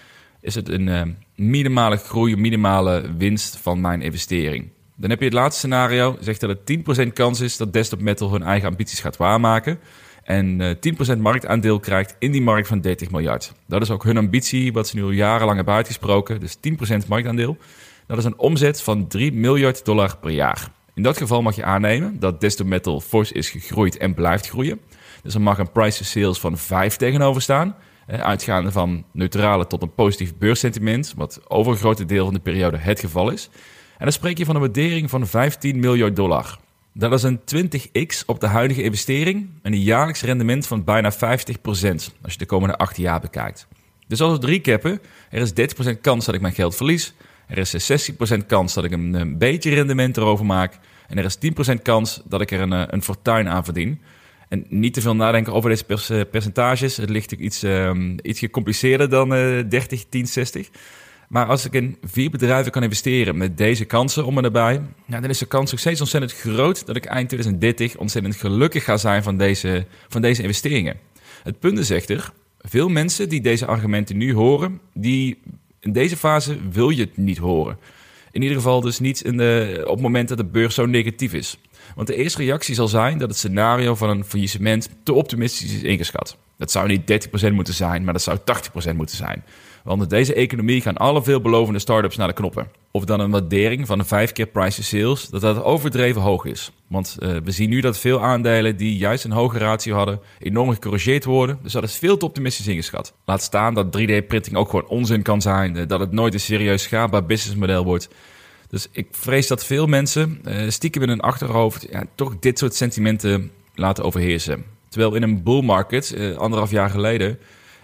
is 0.41 0.55
het 0.55 0.69
een 0.69 1.17
minimale 1.35 1.97
groei, 1.97 2.35
minimale 2.35 3.15
winst 3.17 3.57
van 3.57 3.81
mijn 3.81 4.01
investering. 4.01 4.69
Dan 5.01 5.09
heb 5.09 5.19
je 5.19 5.25
het 5.25 5.33
laatste 5.33 5.59
scenario, 5.59 6.17
zegt 6.19 6.39
dat 6.39 6.49
het 6.49 7.05
10% 7.07 7.13
kans 7.13 7.39
is 7.39 7.57
dat 7.57 7.73
Desktop 7.73 8.01
Metal 8.01 8.31
hun 8.31 8.43
eigen 8.43 8.69
ambities 8.69 8.99
gaat 8.99 9.17
waarmaken. 9.17 9.79
En 10.23 10.59
uh, 10.59 10.69
eh, 10.69 11.15
10% 11.15 11.17
marktaandeel 11.17 11.79
krijgt 11.79 12.15
in 12.19 12.31
die 12.31 12.41
markt 12.41 12.67
van 12.67 12.81
30 12.81 13.11
miljard. 13.11 13.53
Dat 13.67 13.81
is 13.81 13.89
ook 13.89 14.03
hun 14.03 14.17
ambitie, 14.17 14.73
wat 14.73 14.87
ze 14.87 14.95
nu 14.95 15.03
al 15.03 15.11
jarenlang 15.11 15.55
hebben 15.55 15.73
uitgesproken. 15.73 16.39
Dus 16.39 16.57
10% 17.03 17.07
marktaandeel. 17.07 17.57
Dat 18.07 18.17
is 18.17 18.23
een 18.23 18.37
omzet 18.39 18.81
van 18.81 19.07
3 19.07 19.33
miljard 19.33 19.85
dollar 19.85 20.17
per 20.17 20.31
jaar. 20.31 20.71
In 20.93 21.03
dat 21.03 21.17
geval 21.17 21.41
mag 21.41 21.55
je 21.55 21.63
aannemen 21.63 22.19
dat 22.19 22.41
Desktop 22.41 22.67
Metal 22.67 22.99
fors 22.99 23.31
is 23.31 23.49
gegroeid 23.49 23.97
en 23.97 24.13
blijft 24.13 24.49
groeien. 24.49 24.79
Dus 25.23 25.33
er 25.33 25.41
mag 25.41 25.57
een 25.57 25.71
price 25.71 25.97
to 25.97 26.03
sales 26.03 26.39
van 26.39 26.57
5 26.57 26.95
tegenover 26.95 27.41
staan. 27.41 27.75
Uitgaande 28.07 28.71
van 28.71 29.05
neutrale 29.13 29.67
tot 29.67 29.81
een 29.81 29.93
positief 29.93 30.37
beurssentiment, 30.37 31.13
wat 31.15 31.41
over 31.47 31.71
een 31.71 31.77
grote 31.77 32.05
deel 32.05 32.25
van 32.25 32.33
de 32.33 32.39
periode 32.39 32.77
het 32.77 32.99
geval 32.99 33.29
is. 33.29 33.49
En 34.01 34.07
dan 34.07 34.15
spreek 34.15 34.37
je 34.37 34.45
van 34.45 34.55
een 34.55 34.61
waardering 34.61 35.09
van 35.09 35.27
15 35.27 35.79
miljard 35.79 36.15
dollar. 36.15 36.59
Dat 36.93 37.13
is 37.13 37.23
een 37.23 37.39
20x 37.39 38.25
op 38.25 38.39
de 38.39 38.47
huidige 38.47 38.83
investering 38.83 39.49
en 39.61 39.73
een 39.73 39.81
jaarlijks 39.81 40.21
rendement 40.21 40.67
van 40.67 40.83
bijna 40.83 41.13
50% 41.13 41.17
als 42.21 42.33
je 42.33 42.37
de 42.37 42.45
komende 42.45 42.77
8 42.77 42.97
jaar 42.97 43.19
bekijkt. 43.19 43.67
Dus 44.07 44.21
als 44.21 44.31
we 44.31 44.39
drie 44.39 44.61
cappen, 44.61 45.01
er 45.29 45.41
is 45.41 45.51
30% 45.95 46.01
kans 46.01 46.25
dat 46.25 46.35
ik 46.35 46.41
mijn 46.41 46.53
geld 46.53 46.75
verlies, 46.75 47.13
er 47.47 47.57
is 47.57 48.11
60% 48.11 48.45
kans 48.47 48.73
dat 48.73 48.83
ik 48.83 48.91
een, 48.91 49.37
beetje 49.37 49.73
rendement 49.73 50.17
erover 50.17 50.45
maak 50.45 50.79
en 51.07 51.17
er 51.17 51.25
is 51.25 51.37
10% 51.71 51.81
kans 51.81 52.21
dat 52.25 52.41
ik 52.41 52.51
er 52.51 52.59
een, 52.59 52.93
een 52.93 53.03
fortuin 53.03 53.49
aan 53.49 53.63
verdien. 53.63 54.01
En 54.49 54.65
niet 54.69 54.93
te 54.93 55.01
veel 55.01 55.15
nadenken 55.15 55.53
over 55.53 55.69
deze 55.69 56.25
percentages. 56.31 56.97
Het 56.97 57.09
ligt 57.09 57.31
iets, 57.31 57.63
um, 57.63 58.15
iets 58.21 58.39
gecompliceerder 58.39 59.09
dan 59.09 59.33
uh, 59.33 59.63
30, 59.69 60.05
10, 60.09 60.27
60. 60.27 60.69
Maar 61.31 61.45
als 61.45 61.65
ik 61.65 61.73
in 61.73 61.97
vier 62.03 62.29
bedrijven 62.29 62.71
kan 62.71 62.83
investeren 62.83 63.37
met 63.37 63.57
deze 63.57 63.85
kansen 63.85 64.25
om 64.25 64.33
me 64.33 64.41
erbij, 64.41 64.81
dan 65.07 65.25
is 65.25 65.37
de 65.37 65.45
kans 65.45 65.71
nog 65.71 65.79
steeds 65.79 65.99
ontzettend 65.99 66.33
groot 66.33 66.85
dat 66.85 66.95
ik 66.95 67.05
eind 67.05 67.27
2030 67.27 67.97
ontzettend 67.97 68.35
gelukkig 68.35 68.83
ga 68.83 68.97
zijn 68.97 69.23
van 69.23 69.37
deze, 69.37 69.85
van 70.07 70.21
deze 70.21 70.41
investeringen. 70.41 70.99
Het 71.43 71.59
punt 71.59 71.77
is 71.77 71.89
echter, 71.89 72.31
veel 72.59 72.89
mensen 72.89 73.29
die 73.29 73.41
deze 73.41 73.65
argumenten 73.65 74.17
nu 74.17 74.33
horen, 74.33 74.79
die 74.93 75.37
in 75.79 75.91
deze 75.91 76.17
fase 76.17 76.57
wil 76.71 76.89
je 76.89 77.01
het 77.01 77.17
niet 77.17 77.37
horen. 77.37 77.77
In 78.31 78.41
ieder 78.41 78.57
geval 78.57 78.81
dus 78.81 78.99
niet 78.99 79.21
in 79.21 79.37
de, 79.37 79.81
op 79.83 79.93
het 79.93 80.01
moment 80.01 80.29
dat 80.29 80.37
de 80.37 80.45
beurs 80.45 80.75
zo 80.75 80.85
negatief 80.85 81.33
is. 81.33 81.57
Want 81.95 82.07
de 82.07 82.15
eerste 82.15 82.43
reactie 82.43 82.75
zal 82.75 82.87
zijn 82.87 83.17
dat 83.17 83.29
het 83.29 83.37
scenario 83.37 83.95
van 83.95 84.09
een 84.09 84.25
faillissement 84.25 84.89
te 85.03 85.13
optimistisch 85.13 85.73
is 85.73 85.83
ingeschat. 85.83 86.37
Dat 86.57 86.71
zou 86.71 86.87
niet 86.87 87.27
30% 87.49 87.51
moeten 87.51 87.73
zijn, 87.73 88.03
maar 88.03 88.13
dat 88.13 88.21
zou 88.21 88.37
80% 88.91 88.95
moeten 88.95 89.17
zijn. 89.17 89.43
Want 89.83 89.99
met 89.99 90.09
deze 90.09 90.33
economie 90.33 90.81
gaan 90.81 90.97
alle 90.97 91.23
veelbelovende 91.23 91.79
start-ups 91.79 92.15
naar 92.15 92.27
de 92.27 92.33
knoppen. 92.33 92.67
Of 92.91 93.05
dan 93.05 93.19
een 93.19 93.31
waardering 93.31 93.87
van 93.87 93.99
een 93.99 94.05
vijf 94.05 94.31
keer 94.31 94.45
price 94.45 94.83
sales, 94.83 95.29
dat 95.29 95.41
dat 95.41 95.63
overdreven 95.63 96.21
hoog 96.21 96.45
is. 96.45 96.71
Want 96.87 97.17
uh, 97.19 97.35
we 97.43 97.51
zien 97.51 97.69
nu 97.69 97.81
dat 97.81 97.97
veel 97.97 98.21
aandelen 98.23 98.77
die 98.77 98.97
juist 98.97 99.23
een 99.23 99.31
hoge 99.31 99.57
ratio 99.57 99.95
hadden, 99.95 100.19
enorm 100.39 100.69
gecorrigeerd 100.69 101.25
worden. 101.25 101.59
Dus 101.63 101.71
dat 101.71 101.83
is 101.83 101.97
veel 101.97 102.17
te 102.17 102.25
optimistisch 102.25 102.67
ingeschat. 102.67 103.13
Laat 103.25 103.41
staan 103.41 103.73
dat 103.73 103.97
3D-printing 103.97 104.55
ook 104.55 104.69
gewoon 104.69 104.87
onzin 104.87 105.21
kan 105.21 105.41
zijn, 105.41 105.75
uh, 105.75 105.87
dat 105.87 105.99
het 105.99 106.11
nooit 106.11 106.33
een 106.33 106.39
serieus 106.39 106.83
schaalbaar 106.83 107.25
businessmodel 107.25 107.83
wordt. 107.83 108.09
Dus 108.71 108.87
ik 108.91 109.07
vrees 109.11 109.47
dat 109.47 109.65
veel 109.65 109.87
mensen 109.87 110.41
uh, 110.47 110.69
stiekem 110.69 111.01
in 111.01 111.09
hun 111.09 111.19
achterhoofd 111.19 111.87
ja, 111.89 112.03
toch 112.15 112.39
dit 112.39 112.59
soort 112.59 112.75
sentimenten 112.75 113.51
laten 113.75 114.03
overheersen. 114.03 114.63
Terwijl 114.89 115.15
in 115.15 115.23
een 115.23 115.43
bull 115.43 115.61
market, 115.61 116.15
anderhalf 116.37 116.71
jaar 116.71 116.89
geleden, 116.89 117.39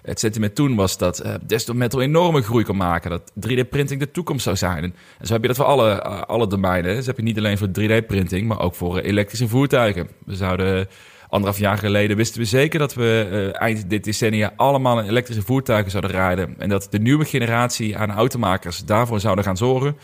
het 0.07 0.19
sentiment 0.19 0.55
toen 0.55 0.75
was 0.75 0.97
dat 0.97 1.25
uh, 1.25 1.33
desktop 1.47 1.75
metal 1.75 2.01
enorme 2.01 2.41
groei 2.41 2.63
kan 2.63 2.77
maken. 2.77 3.09
Dat 3.09 3.31
3D-printing 3.49 3.99
de 3.99 4.11
toekomst 4.11 4.43
zou 4.43 4.55
zijn. 4.55 4.83
En 5.19 5.27
zo 5.27 5.33
heb 5.33 5.41
je 5.41 5.47
dat 5.47 5.57
voor 5.57 5.65
alle, 5.65 6.01
alle 6.03 6.47
domeinen. 6.47 6.95
Dus 6.95 7.05
heb 7.05 7.17
je 7.17 7.23
niet 7.23 7.37
alleen 7.37 7.57
voor 7.57 7.67
3D-printing, 7.67 8.45
maar 8.45 8.59
ook 8.59 8.75
voor 8.75 8.97
elektrische 8.97 9.47
voertuigen. 9.47 10.09
We 10.25 10.35
zouden 10.35 10.87
anderhalf 11.29 11.59
jaar 11.59 11.77
geleden 11.77 12.17
wisten 12.17 12.39
we 12.39 12.45
zeker 12.45 12.79
dat 12.79 12.93
we 12.93 13.49
eind 13.53 13.89
dit 13.89 14.03
decennia 14.03 14.53
allemaal 14.55 14.99
in 14.99 15.09
elektrische 15.09 15.41
voertuigen 15.41 15.91
zouden 15.91 16.11
rijden. 16.11 16.55
En 16.57 16.69
dat 16.69 16.87
de 16.89 16.99
nieuwe 16.99 17.25
generatie 17.25 17.97
aan 17.97 18.11
automakers 18.11 18.85
daarvoor 18.85 19.19
zouden 19.19 19.43
gaan 19.43 19.57
zorgen. 19.57 19.95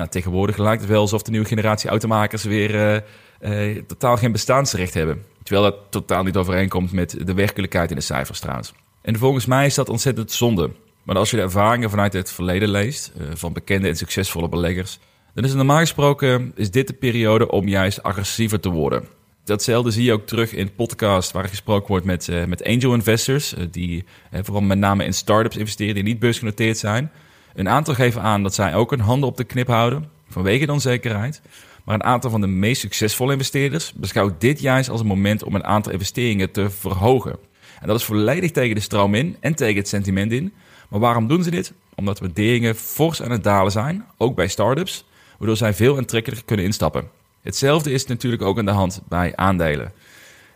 Nou, 0.00 0.12
tegenwoordig 0.12 0.56
lijkt 0.56 0.80
het 0.80 0.90
wel 0.90 1.00
alsof 1.00 1.22
de 1.22 1.30
nieuwe 1.30 1.46
generatie 1.46 1.90
automakers 1.90 2.44
weer 2.44 3.04
totaal 3.86 4.16
geen 4.16 4.32
bestaansrecht 4.32 4.94
hebben. 4.94 5.24
Terwijl 5.42 5.70
dat 5.70 5.76
totaal 5.90 6.22
niet 6.22 6.36
overeenkomt 6.36 6.92
met 6.92 7.26
de 7.26 7.34
werkelijkheid 7.34 7.90
in 7.90 7.96
de 7.96 8.02
cijfers. 8.02 8.40
En 9.02 9.18
volgens 9.18 9.46
mij 9.46 9.66
is 9.66 9.74
dat 9.74 9.88
ontzettend 9.88 10.32
zonde. 10.32 10.70
Maar 11.02 11.16
als 11.16 11.30
je 11.30 11.36
de 11.36 11.42
ervaringen 11.42 11.90
vanuit 11.90 12.12
het 12.12 12.32
verleden 12.32 12.68
leest, 12.68 13.12
uh, 13.16 13.26
van 13.34 13.52
bekende 13.52 13.88
en 13.88 13.96
succesvolle 13.96 14.48
beleggers, 14.48 14.98
Dan 15.34 15.44
is 15.44 15.50
het 15.50 15.58
normaal 15.58 15.78
gesproken 15.78 16.52
is 16.54 16.70
dit 16.70 16.86
de 16.86 16.92
periode 16.92 17.50
om 17.50 17.68
juist 17.68 18.02
agressiever 18.02 18.60
te 18.60 18.68
worden. 18.68 19.04
Datzelfde 19.44 19.90
zie 19.90 20.04
je 20.04 20.12
ook 20.12 20.26
terug 20.26 20.52
in 20.52 20.74
podcast 20.74 21.30
waar 21.30 21.48
gesproken 21.48 21.88
wordt 21.88 22.04
met, 22.04 22.28
met 22.46 22.64
angel 22.64 22.94
investors, 22.94 23.54
die 23.70 24.04
vooral 24.30 24.62
met 24.62 24.78
name 24.78 25.04
in 25.04 25.14
startups 25.14 25.56
investeren 25.56 25.94
die 25.94 26.02
niet 26.02 26.18
beursgenoteerd 26.18 26.78
zijn. 26.78 27.10
Een 27.54 27.68
aantal 27.68 27.94
geven 27.94 28.22
aan 28.22 28.42
dat 28.42 28.54
zij 28.54 28.74
ook 28.74 28.90
hun 28.90 29.00
handen 29.00 29.28
op 29.28 29.36
de 29.36 29.44
knip 29.44 29.66
houden, 29.66 30.10
vanwege 30.28 30.66
de 30.66 30.72
onzekerheid. 30.72 31.40
Maar 31.84 31.94
een 31.94 32.04
aantal 32.04 32.30
van 32.30 32.40
de 32.40 32.46
meest 32.46 32.80
succesvolle 32.80 33.32
investeerders 33.32 33.92
beschouwt 33.92 34.40
dit 34.40 34.60
juist 34.60 34.88
als 34.88 35.00
een 35.00 35.06
moment 35.06 35.42
om 35.42 35.54
een 35.54 35.64
aantal 35.64 35.92
investeringen 35.92 36.50
te 36.50 36.70
verhogen. 36.70 37.36
En 37.80 37.86
dat 37.86 37.98
is 37.98 38.04
volledig 38.04 38.50
tegen 38.50 38.74
de 38.74 38.80
stroom 38.80 39.14
in 39.14 39.36
en 39.40 39.54
tegen 39.54 39.76
het 39.76 39.88
sentiment 39.88 40.32
in. 40.32 40.52
Maar 40.88 41.00
waarom 41.00 41.28
doen 41.28 41.42
ze 41.42 41.50
dit? 41.50 41.72
Omdat 41.94 42.18
waarderingen 42.18 42.76
fors 42.76 43.22
aan 43.22 43.30
het 43.30 43.44
dalen 43.44 43.72
zijn, 43.72 44.04
ook 44.16 44.34
bij 44.34 44.48
startups, 44.48 45.04
waardoor 45.38 45.56
zij 45.56 45.74
veel 45.74 45.96
aantrekkelijker 45.96 46.46
kunnen 46.46 46.66
instappen. 46.66 47.08
Hetzelfde 47.42 47.92
is 47.92 48.06
natuurlijk 48.06 48.42
ook 48.42 48.58
aan 48.58 48.64
de 48.64 48.70
hand 48.70 49.02
bij 49.08 49.32
aandelen. 49.36 49.92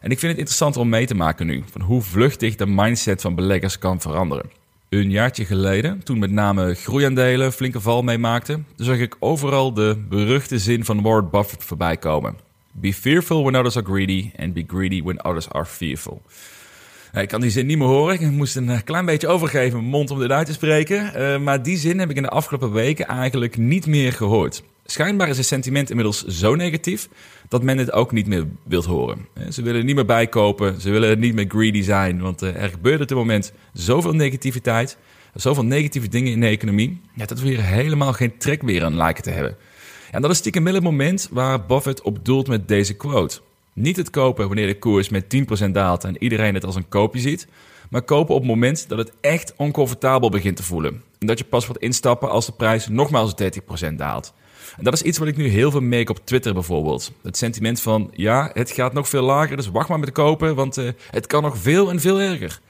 En 0.01 0.11
ik 0.11 0.19
vind 0.19 0.31
het 0.31 0.41
interessant 0.41 0.77
om 0.77 0.89
mee 0.89 1.07
te 1.07 1.15
maken 1.15 1.47
nu, 1.47 1.65
van 1.71 1.81
hoe 1.81 2.03
vluchtig 2.03 2.57
de 2.57 2.67
mindset 2.67 3.21
van 3.21 3.35
beleggers 3.35 3.79
kan 3.79 4.01
veranderen. 4.01 4.51
Een 4.95 5.11
jaartje 5.11 5.45
geleden, 5.45 6.03
toen 6.05 6.19
met 6.19 6.31
name 6.31 6.75
groeiaandelen 6.75 7.53
flinke 7.53 7.81
val 7.81 8.03
meemaakten, 8.03 8.67
zag 8.77 8.99
ik 8.99 9.17
overal 9.19 9.75
de 9.75 10.05
beruchte 10.09 10.59
zin 10.59 10.85
van 10.85 11.03
Warren 11.03 11.31
Buffett 11.31 11.65
voorbij 11.65 11.97
komen. 11.97 12.37
Be 12.73 12.95
fearful 12.95 13.43
when 13.43 13.57
others 13.57 13.77
are 13.77 13.87
greedy 13.87 14.31
and 14.37 14.53
be 14.53 14.65
greedy 14.67 15.03
when 15.03 15.25
others 15.25 15.51
are 15.51 15.65
fearful. 15.65 16.23
Ik 17.13 17.29
kan 17.29 17.41
die 17.41 17.51
zin 17.51 17.67
niet 17.67 17.79
meer 17.79 17.87
horen. 17.87 18.15
Ik 18.15 18.31
moest 18.31 18.57
een 18.57 18.69
eh, 18.69 18.79
klein 18.85 19.05
beetje 19.05 19.29
overgeven 19.29 19.79
mijn 19.79 19.91
mond 19.91 20.11
om 20.11 20.19
dit 20.19 20.31
uit 20.31 20.47
te 20.47 20.53
spreken. 20.53 21.13
Uh, 21.17 21.39
maar 21.39 21.63
die 21.63 21.77
zin 21.77 21.99
heb 21.99 22.11
ik 22.11 22.17
in 22.17 22.23
de 22.23 22.29
afgelopen 22.29 22.73
weken 22.73 23.07
eigenlijk 23.07 23.57
niet 23.57 23.87
meer 23.87 24.13
gehoord. 24.13 24.63
Schijnbaar 24.87 25.29
is 25.29 25.37
het 25.37 25.47
sentiment 25.47 25.91
inmiddels 25.91 26.25
zo 26.25 26.55
negatief 26.55 27.09
dat 27.49 27.63
men 27.63 27.79
het 27.79 27.93
ook 27.93 28.13
niet 28.13 28.27
meer 28.27 28.47
wilt 28.65 28.85
horen. 28.85 29.29
Ze 29.51 29.63
willen 29.63 29.87
niet 29.87 29.95
meer 29.95 30.05
bijkopen, 30.05 30.81
ze 30.81 30.91
willen 30.91 31.19
niet 31.19 31.35
meer 31.35 31.45
greedy 31.49 31.83
zijn, 31.83 32.21
want 32.21 32.43
eh, 32.43 32.63
er 32.63 32.69
gebeurt 32.69 33.01
op 33.01 33.09
dit 33.09 33.17
moment 33.17 33.53
zoveel 33.73 34.13
negativiteit, 34.13 34.97
zoveel 35.35 35.65
negatieve 35.65 36.09
dingen 36.09 36.33
in 36.33 36.41
de 36.41 36.47
economie, 36.47 37.01
dat 37.15 37.41
we 37.41 37.49
hier 37.49 37.63
helemaal 37.63 38.13
geen 38.13 38.39
trek 38.39 38.63
meer 38.63 38.85
aan 38.85 38.97
lijken 38.97 39.23
te 39.23 39.31
hebben. 39.31 39.57
En 40.11 40.23
dat 40.23 40.31
is 40.31 40.37
stiekem 40.37 40.65
wel 40.65 40.75
het 40.75 40.83
moment 40.83 41.29
waar 41.31 41.67
Buffett 41.67 42.03
op 42.03 42.25
doelt 42.25 42.49
met 42.49 42.69
deze 42.69 42.95
quote. 42.95 43.41
Niet 43.73 43.97
het 43.97 44.11
kopen 44.11 44.47
wanneer 44.47 44.67
de 44.67 44.79
koers 44.79 45.09
met 45.09 45.37
10% 45.67 45.71
daalt 45.71 46.05
en 46.05 46.23
iedereen 46.23 46.55
het 46.55 46.65
als 46.65 46.75
een 46.75 46.89
koopje 46.89 47.21
ziet, 47.21 47.47
maar 47.91 48.03
kopen 48.03 48.35
op 48.35 48.41
het 48.41 48.51
moment 48.51 48.89
dat 48.89 48.99
het 48.99 49.13
echt 49.21 49.55
oncomfortabel 49.57 50.29
begint 50.29 50.57
te 50.57 50.63
voelen. 50.63 51.03
En 51.19 51.27
dat 51.27 51.39
je 51.39 51.45
pas 51.45 51.67
wordt 51.67 51.83
instappen 51.83 52.31
als 52.31 52.47
de 52.47 52.53
prijs 52.53 52.89
nogmaals 52.89 53.35
30% 53.91 53.95
daalt. 53.97 54.35
En 54.77 54.85
dat 54.85 54.93
is 54.93 55.03
iets 55.03 55.19
wat 55.19 55.29
ik 55.29 55.37
nu 55.37 55.49
heel 55.49 55.71
veel 55.71 55.81
merk 55.81 56.11
op 56.11 56.27
Twitter 56.27 56.53
bijvoorbeeld. 56.55 57.13
Het 57.23 57.37
sentiment 57.37 57.81
van, 57.81 58.11
ja, 58.13 58.51
het 58.53 58.71
gaat 58.71 58.93
nog 58.93 59.09
veel 59.09 59.23
lager, 59.23 59.57
dus 59.57 59.71
wacht 59.71 59.89
maar 59.89 59.99
met 59.99 60.13
kopen, 60.13 60.55
want 60.55 60.79
uh, 60.79 60.89
het 61.11 61.27
kan 61.27 61.43
nog 61.43 61.59
veel 61.59 61.91
en 61.91 62.01
veel 62.01 62.21
erger. 62.21 62.61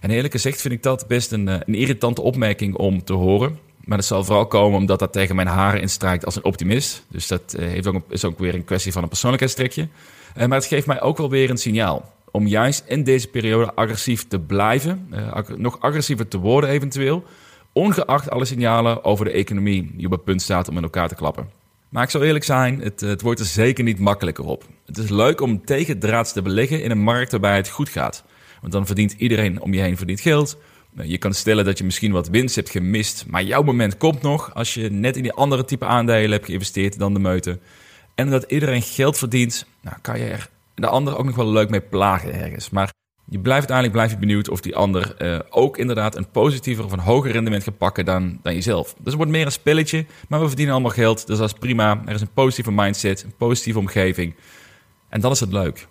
En 0.00 0.10
eerlijk 0.10 0.32
gezegd 0.32 0.60
vind 0.60 0.74
ik 0.74 0.82
dat 0.82 1.06
best 1.06 1.32
een, 1.32 1.48
uh, 1.48 1.54
een 1.64 1.74
irritante 1.74 2.20
opmerking 2.22 2.74
om 2.76 3.04
te 3.04 3.12
horen. 3.12 3.58
Maar 3.84 3.96
dat 3.96 4.06
zal 4.06 4.24
vooral 4.24 4.46
komen 4.46 4.78
omdat 4.78 4.98
dat 4.98 5.12
tegen 5.12 5.36
mijn 5.36 5.48
haren 5.48 5.80
instrijkt 5.80 6.24
als 6.24 6.36
een 6.36 6.44
optimist. 6.44 7.04
Dus 7.08 7.26
dat 7.26 7.56
uh, 7.58 7.66
heeft 7.66 7.86
ook 7.86 8.02
is 8.08 8.24
ook 8.24 8.38
weer 8.38 8.54
een 8.54 8.64
kwestie 8.64 8.92
van 8.92 9.02
een 9.02 9.08
persoonlijkheidstrekje. 9.08 9.88
maar 10.34 10.50
het 10.50 10.66
geeft 10.66 10.86
mij 10.86 11.00
ook 11.00 11.16
wel 11.16 11.30
weer 11.30 11.50
een 11.50 11.58
signaal 11.58 12.12
om 12.30 12.46
juist 12.46 12.84
in 12.86 13.04
deze 13.04 13.28
periode 13.28 13.74
agressief 13.74 14.28
te 14.28 14.38
blijven, 14.38 15.08
nog 15.56 15.80
agressiever 15.80 16.28
te 16.28 16.38
worden 16.38 16.70
eventueel, 16.70 17.24
ongeacht 17.78 18.30
alle 18.30 18.44
signalen 18.44 19.04
over 19.04 19.24
de 19.24 19.30
economie 19.30 19.90
die 19.94 20.06
op 20.06 20.12
het 20.12 20.24
punt 20.24 20.42
staat 20.42 20.68
om 20.68 20.76
in 20.76 20.82
elkaar 20.82 21.08
te 21.08 21.14
klappen. 21.14 21.50
Maar 21.88 22.02
ik 22.02 22.10
zal 22.10 22.22
eerlijk 22.22 22.44
zijn, 22.44 22.80
het, 22.80 23.00
het 23.00 23.22
wordt 23.22 23.40
er 23.40 23.46
zeker 23.46 23.84
niet 23.84 23.98
makkelijker 23.98 24.44
op. 24.44 24.64
Het 24.86 24.98
is 24.98 25.08
leuk 25.08 25.40
om 25.40 25.64
tegendraads 25.64 26.32
te 26.32 26.42
beleggen 26.42 26.82
in 26.82 26.90
een 26.90 27.02
markt 27.02 27.30
waarbij 27.30 27.56
het 27.56 27.68
goed 27.68 27.88
gaat. 27.88 28.24
Want 28.60 28.72
dan 28.72 28.86
verdient 28.86 29.12
iedereen 29.12 29.60
om 29.60 29.74
je 29.74 29.80
heen 29.80 29.96
verdient 29.96 30.20
geld. 30.20 30.58
Je 31.02 31.18
kan 31.18 31.34
stellen 31.34 31.64
dat 31.64 31.78
je 31.78 31.84
misschien 31.84 32.12
wat 32.12 32.28
winst 32.28 32.54
hebt 32.54 32.70
gemist, 32.70 33.24
maar 33.26 33.42
jouw 33.42 33.62
moment 33.62 33.96
komt 33.96 34.22
nog 34.22 34.54
als 34.54 34.74
je 34.74 34.90
net 34.90 35.16
in 35.16 35.22
die 35.22 35.32
andere 35.32 35.64
type 35.64 35.84
aandelen 35.84 36.30
hebt 36.30 36.46
geïnvesteerd 36.46 36.98
dan 36.98 37.14
de 37.14 37.20
meute. 37.20 37.58
En 38.14 38.24
omdat 38.24 38.50
iedereen 38.50 38.82
geld 38.82 39.18
verdient, 39.18 39.66
nou, 39.80 39.96
kan 40.00 40.18
je 40.18 40.24
er 40.24 40.48
de 40.74 40.86
ander 40.86 41.18
ook 41.18 41.24
nog 41.24 41.36
wel 41.36 41.52
leuk 41.52 41.70
mee 41.70 41.80
plagen 41.80 42.34
ergens. 42.34 42.70
Maar 42.70 42.90
je 43.30 43.38
blijft 43.38 43.70
uiteindelijk 43.70 43.96
blijf 43.96 44.18
benieuwd 44.18 44.48
of 44.48 44.60
die 44.60 44.76
ander 44.76 45.14
uh, 45.18 45.38
ook 45.50 45.78
inderdaad 45.78 46.16
een 46.16 46.30
positiever 46.30 46.84
of 46.84 46.92
een 46.92 46.98
hoger 46.98 47.30
rendement 47.30 47.62
gaat 47.62 47.78
pakken 47.78 48.04
dan, 48.04 48.38
dan 48.42 48.54
jezelf. 48.54 48.86
Dus 48.86 49.04
het 49.04 49.14
wordt 49.14 49.30
meer 49.30 49.44
een 49.44 49.52
spelletje, 49.52 50.06
maar 50.28 50.40
we 50.40 50.46
verdienen 50.46 50.74
allemaal 50.74 50.92
geld. 50.92 51.26
Dus 51.26 51.38
dat 51.38 51.52
is 51.52 51.58
prima. 51.58 52.02
Er 52.06 52.14
is 52.14 52.20
een 52.20 52.32
positieve 52.32 52.72
mindset, 52.72 53.22
een 53.22 53.34
positieve 53.36 53.78
omgeving. 53.78 54.34
En 55.08 55.20
dan 55.20 55.32
is 55.32 55.40
het 55.40 55.52
leuk. 55.52 55.86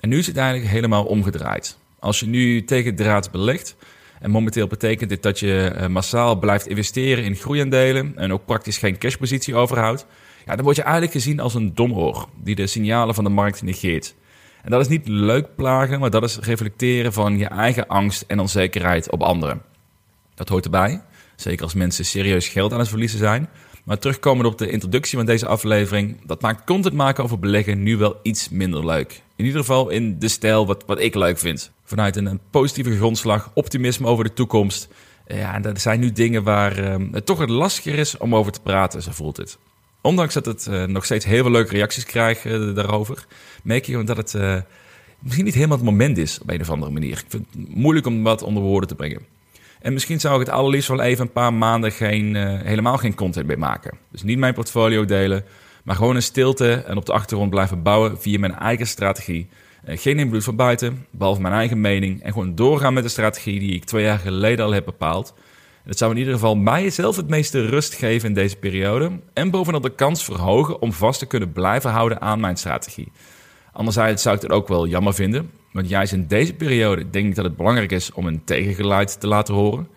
En 0.00 0.08
nu 0.08 0.18
is 0.18 0.26
het 0.26 0.36
eigenlijk 0.36 0.70
helemaal 0.70 1.04
omgedraaid. 1.04 1.78
Als 1.98 2.20
je 2.20 2.26
nu 2.26 2.64
tegen 2.64 2.94
draad 2.94 3.30
belegt, 3.30 3.76
en 4.20 4.30
momenteel 4.30 4.66
betekent 4.66 5.10
dit 5.10 5.22
dat 5.22 5.38
je 5.38 5.72
uh, 5.76 5.86
massaal 5.86 6.38
blijft 6.38 6.66
investeren 6.66 7.24
in 7.24 7.36
groeiaandelen 7.36 8.12
en 8.16 8.32
ook 8.32 8.44
praktisch 8.44 8.78
geen 8.78 8.98
cashpositie 8.98 9.54
overhoudt, 9.54 10.06
ja, 10.46 10.54
dan 10.54 10.64
word 10.64 10.76
je 10.76 10.82
eigenlijk 10.82 11.12
gezien 11.12 11.40
als 11.40 11.54
een 11.54 11.74
domoor 11.74 12.28
die 12.42 12.54
de 12.54 12.66
signalen 12.66 13.14
van 13.14 13.24
de 13.24 13.30
markt 13.30 13.62
negeert. 13.62 14.14
En 14.62 14.70
dat 14.70 14.80
is 14.80 14.88
niet 14.88 15.08
leuk 15.08 15.56
plagen, 15.56 16.00
maar 16.00 16.10
dat 16.10 16.22
is 16.22 16.38
reflecteren 16.38 17.12
van 17.12 17.38
je 17.38 17.46
eigen 17.46 17.86
angst 17.86 18.24
en 18.26 18.40
onzekerheid 18.40 19.10
op 19.10 19.22
anderen. 19.22 19.62
Dat 20.34 20.48
hoort 20.48 20.64
erbij, 20.64 21.02
zeker 21.36 21.62
als 21.62 21.74
mensen 21.74 22.04
serieus 22.04 22.48
geld 22.48 22.72
aan 22.72 22.78
het 22.78 22.88
verliezen 22.88 23.18
zijn. 23.18 23.48
Maar 23.84 23.98
terugkomen 23.98 24.46
op 24.46 24.58
de 24.58 24.70
introductie 24.70 25.16
van 25.16 25.26
deze 25.26 25.46
aflevering, 25.46 26.26
dat 26.26 26.40
maakt 26.40 26.64
content 26.64 26.94
maken 26.94 27.24
over 27.24 27.38
beleggen 27.38 27.82
nu 27.82 27.96
wel 27.96 28.16
iets 28.22 28.48
minder 28.48 28.86
leuk. 28.86 29.22
In 29.36 29.44
ieder 29.44 29.60
geval 29.60 29.88
in 29.88 30.18
de 30.18 30.28
stijl 30.28 30.66
wat, 30.66 30.84
wat 30.86 31.00
ik 31.00 31.14
leuk 31.14 31.38
vind. 31.38 31.70
Vanuit 31.84 32.16
een, 32.16 32.40
positieve 32.50 32.96
grondslag, 32.96 33.50
optimisme 33.54 34.06
over 34.06 34.24
de 34.24 34.32
toekomst. 34.32 34.88
Ja, 35.26 35.60
dat 35.60 35.80
zijn 35.80 36.00
nu 36.00 36.12
dingen 36.12 36.42
waar 36.42 36.92
um, 36.92 37.08
het 37.12 37.26
toch 37.26 37.38
het 37.38 37.50
lastiger 37.50 37.98
is 37.98 38.16
om 38.16 38.34
over 38.34 38.52
te 38.52 38.60
praten, 38.60 39.02
zo 39.02 39.10
voelt 39.12 39.36
het. 39.36 39.58
Ondanks 40.02 40.34
dat 40.34 40.46
het 40.46 40.66
uh, 40.70 40.84
nog 40.84 41.04
steeds 41.04 41.24
heel 41.24 41.42
veel 41.42 41.50
leuke 41.50 41.72
reacties 41.72 42.04
krijgt 42.04 42.44
uh, 42.44 42.74
daarover, 42.74 43.26
merk 43.62 43.86
je 43.86 44.04
dat 44.04 44.16
het 44.16 44.34
uh, 44.34 44.56
misschien 45.18 45.44
niet 45.44 45.54
helemaal 45.54 45.76
het 45.76 45.86
moment 45.86 46.18
is 46.18 46.38
op 46.40 46.50
een 46.50 46.60
of 46.60 46.70
andere 46.70 46.92
manier. 46.92 47.10
Ik 47.10 47.24
vind 47.28 47.46
het 47.52 47.74
moeilijk 47.74 48.06
om 48.06 48.22
wat 48.22 48.42
onder 48.42 48.62
woorden 48.62 48.88
te 48.88 48.94
brengen. 48.94 49.20
En 49.80 49.92
misschien 49.92 50.20
zou 50.20 50.40
ik 50.40 50.46
het 50.46 50.54
allerliefst 50.54 50.88
wel 50.88 51.00
even 51.00 51.24
een 51.24 51.32
paar 51.32 51.54
maanden 51.54 51.92
geen, 51.92 52.34
helemaal 52.64 52.98
geen 52.98 53.14
content 53.14 53.46
mee 53.46 53.56
maken. 53.56 53.98
Dus 54.10 54.22
niet 54.22 54.38
mijn 54.38 54.54
portfolio 54.54 55.04
delen, 55.04 55.44
maar 55.82 55.96
gewoon 55.96 56.14
in 56.14 56.22
stilte 56.22 56.72
en 56.72 56.96
op 56.96 57.06
de 57.06 57.12
achtergrond 57.12 57.50
blijven 57.50 57.82
bouwen 57.82 58.20
via 58.20 58.38
mijn 58.38 58.54
eigen 58.54 58.86
strategie. 58.86 59.48
geen 59.84 60.18
invloed 60.18 60.44
van 60.44 60.56
buiten, 60.56 61.06
behalve 61.10 61.40
mijn 61.40 61.54
eigen 61.54 61.80
mening. 61.80 62.22
En 62.22 62.32
gewoon 62.32 62.54
doorgaan 62.54 62.94
met 62.94 63.02
de 63.02 63.08
strategie 63.08 63.58
die 63.58 63.74
ik 63.74 63.84
twee 63.84 64.04
jaar 64.04 64.18
geleden 64.18 64.64
al 64.64 64.72
heb 64.72 64.84
bepaald. 64.84 65.34
Het 65.84 65.98
zou 65.98 66.10
in 66.10 66.18
ieder 66.18 66.32
geval 66.32 66.56
mij 66.56 66.90
zelf 66.90 67.16
het 67.16 67.28
meeste 67.28 67.66
rust 67.66 67.94
geven 67.94 68.28
in 68.28 68.34
deze 68.34 68.56
periode. 68.56 69.20
En 69.32 69.50
bovenal 69.50 69.80
de 69.80 69.94
kans 69.94 70.24
verhogen 70.24 70.80
om 70.80 70.92
vast 70.92 71.18
te 71.18 71.26
kunnen 71.26 71.52
blijven 71.52 71.90
houden 71.90 72.20
aan 72.20 72.40
mijn 72.40 72.56
strategie. 72.56 73.12
Anderzijds 73.72 74.22
zou 74.22 74.36
ik 74.36 74.42
het 74.42 74.50
ook 74.50 74.68
wel 74.68 74.86
jammer 74.86 75.14
vinden. 75.14 75.50
Want 75.72 75.88
juist 75.88 76.12
in 76.12 76.26
deze 76.26 76.54
periode 76.54 77.10
denk 77.10 77.26
ik 77.26 77.34
dat 77.34 77.44
het 77.44 77.56
belangrijk 77.56 77.92
is 77.92 78.12
om 78.12 78.26
een 78.26 78.44
tegengeluid 78.44 79.20
te 79.20 79.26
laten 79.26 79.54
horen. 79.54 79.88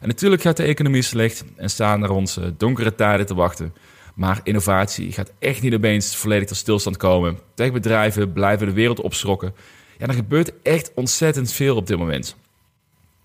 En 0.00 0.08
natuurlijk 0.08 0.42
gaat 0.42 0.56
de 0.56 0.62
economie 0.62 1.02
slecht 1.02 1.44
en 1.56 1.70
staan 1.70 2.02
er 2.02 2.10
ons 2.10 2.38
donkere 2.56 2.94
tijden 2.94 3.26
te 3.26 3.34
wachten. 3.34 3.74
Maar 4.14 4.40
innovatie 4.42 5.12
gaat 5.12 5.32
echt 5.38 5.62
niet 5.62 5.74
opeens 5.74 6.16
volledig 6.16 6.48
tot 6.48 6.56
stilstand 6.56 6.96
komen. 6.96 7.38
Techbedrijven 7.54 8.32
blijven 8.32 8.66
de 8.66 8.72
wereld 8.72 9.00
opschrokken. 9.00 9.54
Ja, 9.98 10.06
er 10.06 10.14
gebeurt 10.14 10.52
echt 10.62 10.92
ontzettend 10.94 11.52
veel 11.52 11.76
op 11.76 11.86
dit 11.86 11.98
moment 11.98 12.36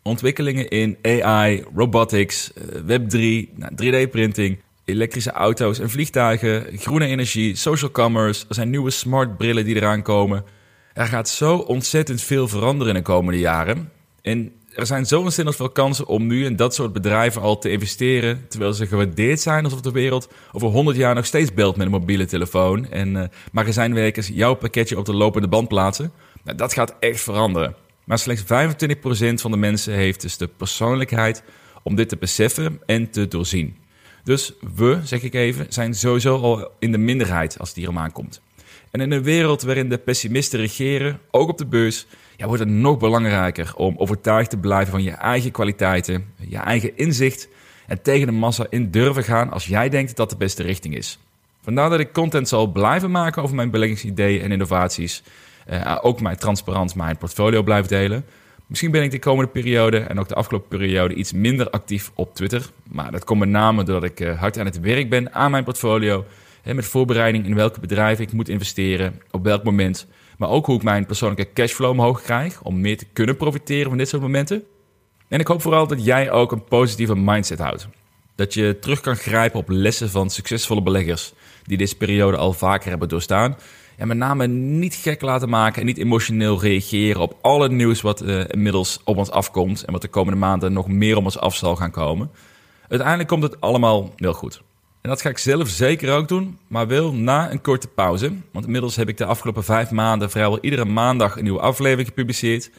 ontwikkelingen 0.07 0.67
in 0.67 0.97
AI, 1.01 1.63
robotics, 1.75 2.53
eh, 2.53 2.63
Web3, 2.88 3.50
3D-printing, 3.75 4.59
elektrische 4.83 5.31
auto's 5.31 5.79
en 5.79 5.89
vliegtuigen, 5.89 6.77
groene 6.77 7.05
energie, 7.05 7.55
social 7.55 7.91
commerce. 7.91 8.45
Er 8.50 8.55
zijn 8.55 8.69
nieuwe 8.69 8.89
smart 8.89 9.38
brillen 9.38 9.65
die 9.65 9.75
eraan 9.75 10.01
komen. 10.01 10.43
Er 10.93 11.05
gaat 11.05 11.29
zo 11.29 11.57
ontzettend 11.57 12.21
veel 12.21 12.47
veranderen 12.47 12.95
in 12.95 13.00
de 13.00 13.05
komende 13.05 13.39
jaren. 13.39 13.91
En 14.21 14.51
er 14.74 14.85
zijn 14.85 15.05
zo 15.05 15.21
ontzettend 15.21 15.55
veel 15.55 15.69
kansen 15.69 16.07
om 16.07 16.27
nu 16.27 16.45
in 16.45 16.55
dat 16.55 16.74
soort 16.74 16.93
bedrijven 16.93 17.41
al 17.41 17.57
te 17.57 17.69
investeren. 17.69 18.45
Terwijl 18.50 18.74
ze 18.74 18.88
gewaardeerd 18.88 19.39
zijn 19.39 19.63
alsof 19.63 19.81
de 19.81 19.91
wereld 19.91 20.29
over 20.51 20.67
100 20.67 20.97
jaar 20.97 21.15
nog 21.15 21.25
steeds 21.25 21.53
belt 21.53 21.75
met 21.75 21.85
een 21.85 21.91
mobiele 21.91 22.25
telefoon. 22.25 22.91
En 22.91 23.15
uh, 23.15 23.24
magazijnwerkers 23.51 24.27
jouw 24.27 24.53
pakketje 24.53 24.97
op 24.97 25.05
de 25.05 25.13
lopende 25.13 25.47
band 25.47 25.67
plaatsen. 25.67 26.12
Nou, 26.43 26.57
dat 26.57 26.74
gaat 26.74 26.95
echt 27.00 27.21
veranderen. 27.21 27.75
Maar 28.05 28.19
slechts 28.19 28.43
25% 28.43 28.45
van 29.33 29.51
de 29.51 29.57
mensen 29.57 29.93
heeft 29.93 30.21
dus 30.21 30.38
de 30.38 30.47
persoonlijkheid 30.47 31.43
om 31.83 31.95
dit 31.95 32.09
te 32.09 32.17
beseffen 32.17 32.81
en 32.85 33.09
te 33.09 33.27
doorzien. 33.27 33.75
Dus 34.24 34.53
we, 34.75 35.00
zeg 35.03 35.24
ik 35.24 35.33
even, 35.33 35.65
zijn 35.69 35.93
sowieso 35.93 36.41
al 36.41 36.71
in 36.79 36.91
de 36.91 36.97
minderheid 36.97 37.59
als 37.59 37.69
het 37.69 37.77
hierom 37.77 37.97
aankomt. 37.97 38.41
En 38.91 39.01
in 39.01 39.12
een 39.12 39.24
wereld 39.24 39.62
waarin 39.62 39.89
de 39.89 39.97
pessimisten 39.97 40.59
regeren, 40.59 41.19
ook 41.31 41.50
op 41.50 41.57
de 41.57 41.65
beurs, 41.65 42.05
ja, 42.38 42.47
wordt 42.47 42.62
het 42.62 42.71
nog 42.71 42.97
belangrijker 42.97 43.74
om 43.75 43.97
overtuigd 43.97 44.50
te 44.50 44.57
blijven 44.57 44.91
van 44.91 45.03
je 45.03 45.12
eigen 45.12 45.51
kwaliteiten, 45.51 46.25
je 46.47 46.57
eigen 46.57 46.97
inzicht 46.97 47.47
en 47.88 48.01
tegen 48.01 48.27
de 48.27 48.33
massa 48.33 48.65
in 48.69 48.91
durven 48.91 49.24
gaan 49.24 49.51
als 49.51 49.65
jij 49.65 49.89
denkt 49.89 50.07
dat 50.07 50.17
dat 50.17 50.29
de 50.29 50.35
beste 50.35 50.63
richting 50.63 50.95
is. 50.95 51.19
Vandaar 51.62 51.89
dat 51.89 52.00
ik 52.00 52.13
content 52.13 52.47
zal 52.47 52.67
blijven 52.67 53.12
maken 53.12 53.43
over 53.43 53.55
mijn 53.55 53.71
beleggingsideeën 53.71 54.41
en 54.41 54.51
innovaties. 54.51 55.24
Uh, 55.69 55.98
ook 56.01 56.22
mijn 56.22 56.38
transparant 56.38 56.95
mijn 56.95 57.17
portfolio 57.17 57.63
blijf 57.63 57.86
delen. 57.86 58.25
Misschien 58.65 58.91
ben 58.91 59.03
ik 59.03 59.12
de 59.12 59.19
komende 59.19 59.51
periode 59.51 60.00
en 60.00 60.19
ook 60.19 60.27
de 60.27 60.36
afgelopen 60.36 60.77
periode 60.77 61.13
iets 61.13 61.34
minder 61.34 61.69
actief 61.69 62.12
op 62.15 62.36
Twitter. 62.36 62.69
Maar 62.91 63.12
dat 63.12 63.24
komt 63.24 63.39
met 63.39 63.50
name 63.50 63.84
doordat 63.84 64.10
ik 64.10 64.19
uh, 64.19 64.39
hard 64.39 64.60
aan 64.60 64.65
het 64.65 64.79
werk 64.79 65.10
ben 65.10 65.34
aan 65.34 65.51
mijn 65.51 65.63
portfolio. 65.63 66.25
Hè, 66.62 66.74
met 66.74 66.86
voorbereiding 66.86 67.45
in 67.45 67.55
welke 67.55 67.79
bedrijven 67.79 68.24
ik 68.24 68.31
moet 68.31 68.50
investeren, 68.50 69.22
op 69.31 69.43
welk 69.43 69.63
moment. 69.63 70.07
Maar 70.38 70.50
ook 70.50 70.65
hoe 70.65 70.75
ik 70.75 70.84
mijn 70.84 71.05
persoonlijke 71.05 71.53
cashflow 71.53 71.89
omhoog 71.89 72.22
krijg 72.22 72.62
om 72.62 72.81
meer 72.81 72.98
te 72.98 73.05
kunnen 73.13 73.38
profiteren 73.38 73.89
van 73.89 73.98
dit 73.98 74.10
soort 74.10 74.22
momenten. 74.22 74.63
En 75.27 75.39
ik 75.39 75.48
hoop 75.48 75.62
vooral 75.62 75.88
dat 75.88 76.05
jij 76.05 76.31
ook 76.31 76.51
een 76.51 76.63
positieve 76.63 77.15
mindset 77.15 77.60
houdt. 77.60 77.88
Dat 78.36 78.53
je 78.53 78.77
terug 78.81 79.00
kan 79.00 79.15
grijpen 79.15 79.60
op 79.60 79.69
lessen 79.69 80.10
van 80.10 80.29
succesvolle 80.29 80.81
beleggers 80.81 81.34
die 81.63 81.77
deze 81.77 81.98
periode 81.98 82.38
al 82.38 82.53
vaker 82.53 82.89
hebben 82.89 83.10
doorstaan. 83.10 83.57
En 83.97 84.07
met 84.07 84.17
name 84.17 84.47
niet 84.47 84.95
gek 84.95 85.21
laten 85.21 85.49
maken 85.49 85.79
en 85.79 85.87
niet 85.87 85.97
emotioneel 85.97 86.61
reageren 86.61 87.21
op 87.21 87.37
al 87.41 87.61
het 87.61 87.71
nieuws 87.71 88.01
wat 88.01 88.23
uh, 88.23 88.43
inmiddels 88.47 88.99
op 89.03 89.17
ons 89.17 89.31
afkomt 89.31 89.83
en 89.83 89.91
wat 89.91 90.01
de 90.01 90.07
komende 90.07 90.39
maanden 90.39 90.73
nog 90.73 90.87
meer 90.87 91.17
om 91.17 91.23
ons 91.23 91.39
af 91.39 91.55
zal 91.55 91.75
gaan 91.75 91.91
komen. 91.91 92.31
Uiteindelijk 92.87 93.29
komt 93.29 93.43
het 93.43 93.61
allemaal 93.61 94.13
heel 94.15 94.33
goed. 94.33 94.61
En 95.01 95.09
dat 95.09 95.21
ga 95.21 95.29
ik 95.29 95.37
zelf 95.37 95.69
zeker 95.69 96.13
ook 96.13 96.27
doen, 96.27 96.57
maar 96.67 96.87
wel 96.87 97.13
na 97.13 97.51
een 97.51 97.61
korte 97.61 97.87
pauze. 97.87 98.31
Want 98.51 98.65
inmiddels 98.65 98.95
heb 98.95 99.09
ik 99.09 99.17
de 99.17 99.25
afgelopen 99.25 99.63
vijf 99.63 99.91
maanden 99.91 100.29
vrijwel 100.29 100.59
iedere 100.61 100.85
maandag 100.85 101.37
een 101.37 101.43
nieuwe 101.43 101.59
aflevering 101.59 102.07
gepubliceerd. 102.07 102.71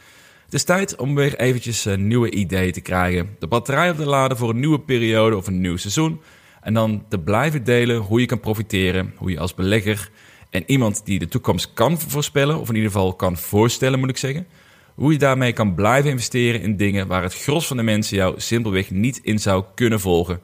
Het 0.45 0.53
is 0.53 0.63
tijd 0.63 0.95
om 0.95 1.15
weer 1.15 1.39
eventjes 1.39 1.85
een 1.85 2.07
nieuwe 2.07 2.31
ideeën 2.31 2.71
te 2.71 2.81
krijgen. 2.81 3.35
De 3.39 3.47
batterij 3.47 3.89
op 3.89 3.95
te 3.95 4.05
laden 4.05 4.37
voor 4.37 4.49
een 4.49 4.59
nieuwe 4.59 4.79
periode 4.79 5.35
of 5.35 5.47
een 5.47 5.61
nieuw 5.61 5.77
seizoen. 5.77 6.21
En 6.61 6.73
dan 6.73 7.05
te 7.09 7.19
blijven 7.19 7.63
delen 7.63 7.97
hoe 7.97 8.19
je 8.19 8.25
kan 8.25 8.39
profiteren, 8.39 9.13
hoe 9.17 9.31
je 9.31 9.39
als 9.39 9.53
belegger 9.53 10.09
en 10.49 10.63
iemand 10.65 11.05
die 11.05 11.19
de 11.19 11.27
toekomst 11.27 11.73
kan 11.73 11.99
voorspellen, 11.99 12.59
of 12.59 12.69
in 12.69 12.75
ieder 12.75 12.91
geval 12.91 13.13
kan 13.13 13.37
voorstellen, 13.37 13.99
moet 13.99 14.09
ik 14.09 14.17
zeggen, 14.17 14.47
hoe 14.95 15.11
je 15.11 15.17
daarmee 15.17 15.53
kan 15.53 15.75
blijven 15.75 16.09
investeren 16.09 16.61
in 16.61 16.77
dingen 16.77 17.07
waar 17.07 17.23
het 17.23 17.35
gros 17.35 17.67
van 17.67 17.77
de 17.77 17.83
mensen 17.83 18.17
jou 18.17 18.39
simpelweg 18.39 18.91
niet 18.91 19.19
in 19.23 19.39
zou 19.39 19.63
kunnen 19.75 19.99
volgen. 19.99 20.39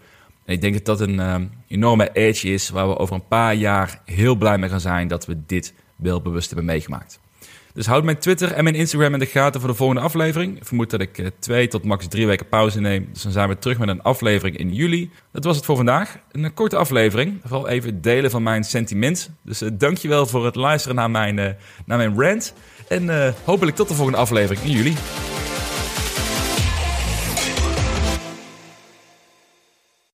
En 0.46 0.54
ik 0.54 0.62
denk 0.62 0.74
dat 0.74 0.86
dat 0.86 1.08
een 1.08 1.16
uh, 1.16 1.36
enorme 1.68 2.12
edge 2.12 2.48
is 2.48 2.70
waar 2.70 2.88
we 2.88 2.98
over 2.98 3.16
een 3.16 3.28
paar 3.28 3.56
jaar 3.56 4.02
heel 4.06 4.36
blij 4.36 4.58
mee 4.58 4.70
gaan 4.70 4.80
zijn 4.80 5.08
dat 5.08 5.26
we 5.26 5.46
dit 5.46 5.74
wel 5.96 6.22
bewust 6.22 6.48
hebben 6.48 6.66
meegemaakt. 6.66 7.20
Dus 7.74 7.86
houd 7.86 8.04
mijn 8.04 8.18
Twitter 8.18 8.52
en 8.52 8.64
mijn 8.64 8.76
Instagram 8.76 9.14
in 9.14 9.20
de 9.20 9.26
gaten 9.26 9.60
voor 9.60 9.70
de 9.70 9.76
volgende 9.76 10.02
aflevering. 10.02 10.60
Vermoed 10.62 10.90
dat 10.90 11.02
ik 11.02 11.18
uh, 11.18 11.28
twee 11.40 11.68
tot 11.68 11.84
max 11.84 12.08
drie 12.08 12.28
weken 12.28 12.48
pauze 12.48 12.80
neem. 12.80 13.10
Dus 13.14 13.22
dan 13.22 13.32
zijn 13.32 13.50
we 13.50 13.58
terug 13.60 13.78
met 13.78 13.90
een 13.90 14.02
aflevering 14.02 14.58
in 14.58 14.74
juli. 14.74 15.12
Dat 15.32 15.44
was 15.44 15.56
het 15.56 15.66
voor 15.66 15.76
vandaag. 15.76 16.18
Een 16.32 16.54
korte 16.54 16.76
aflevering. 16.76 17.40
Vooral 17.44 17.68
even 17.68 18.02
delen 18.02 18.32
van 18.32 18.44
mijn 18.44 18.64
sentiment. 18.64 19.30
Dus 19.42 19.62
uh, 19.62 19.70
dankjewel 19.74 20.26
voor 20.26 20.46
het 20.46 20.56
luisteren 20.56 20.96
naar 20.96 21.12
mijn, 21.12 21.36
naar 21.86 21.98
mijn 21.98 22.22
rant. 22.22 22.54
En 22.88 23.36
hopelijk 23.44 23.76
tot 23.76 23.88
de 23.88 23.94
volgende 23.94 24.20
aflevering 24.20 24.66
in 24.66 24.72
juli. 24.72 24.94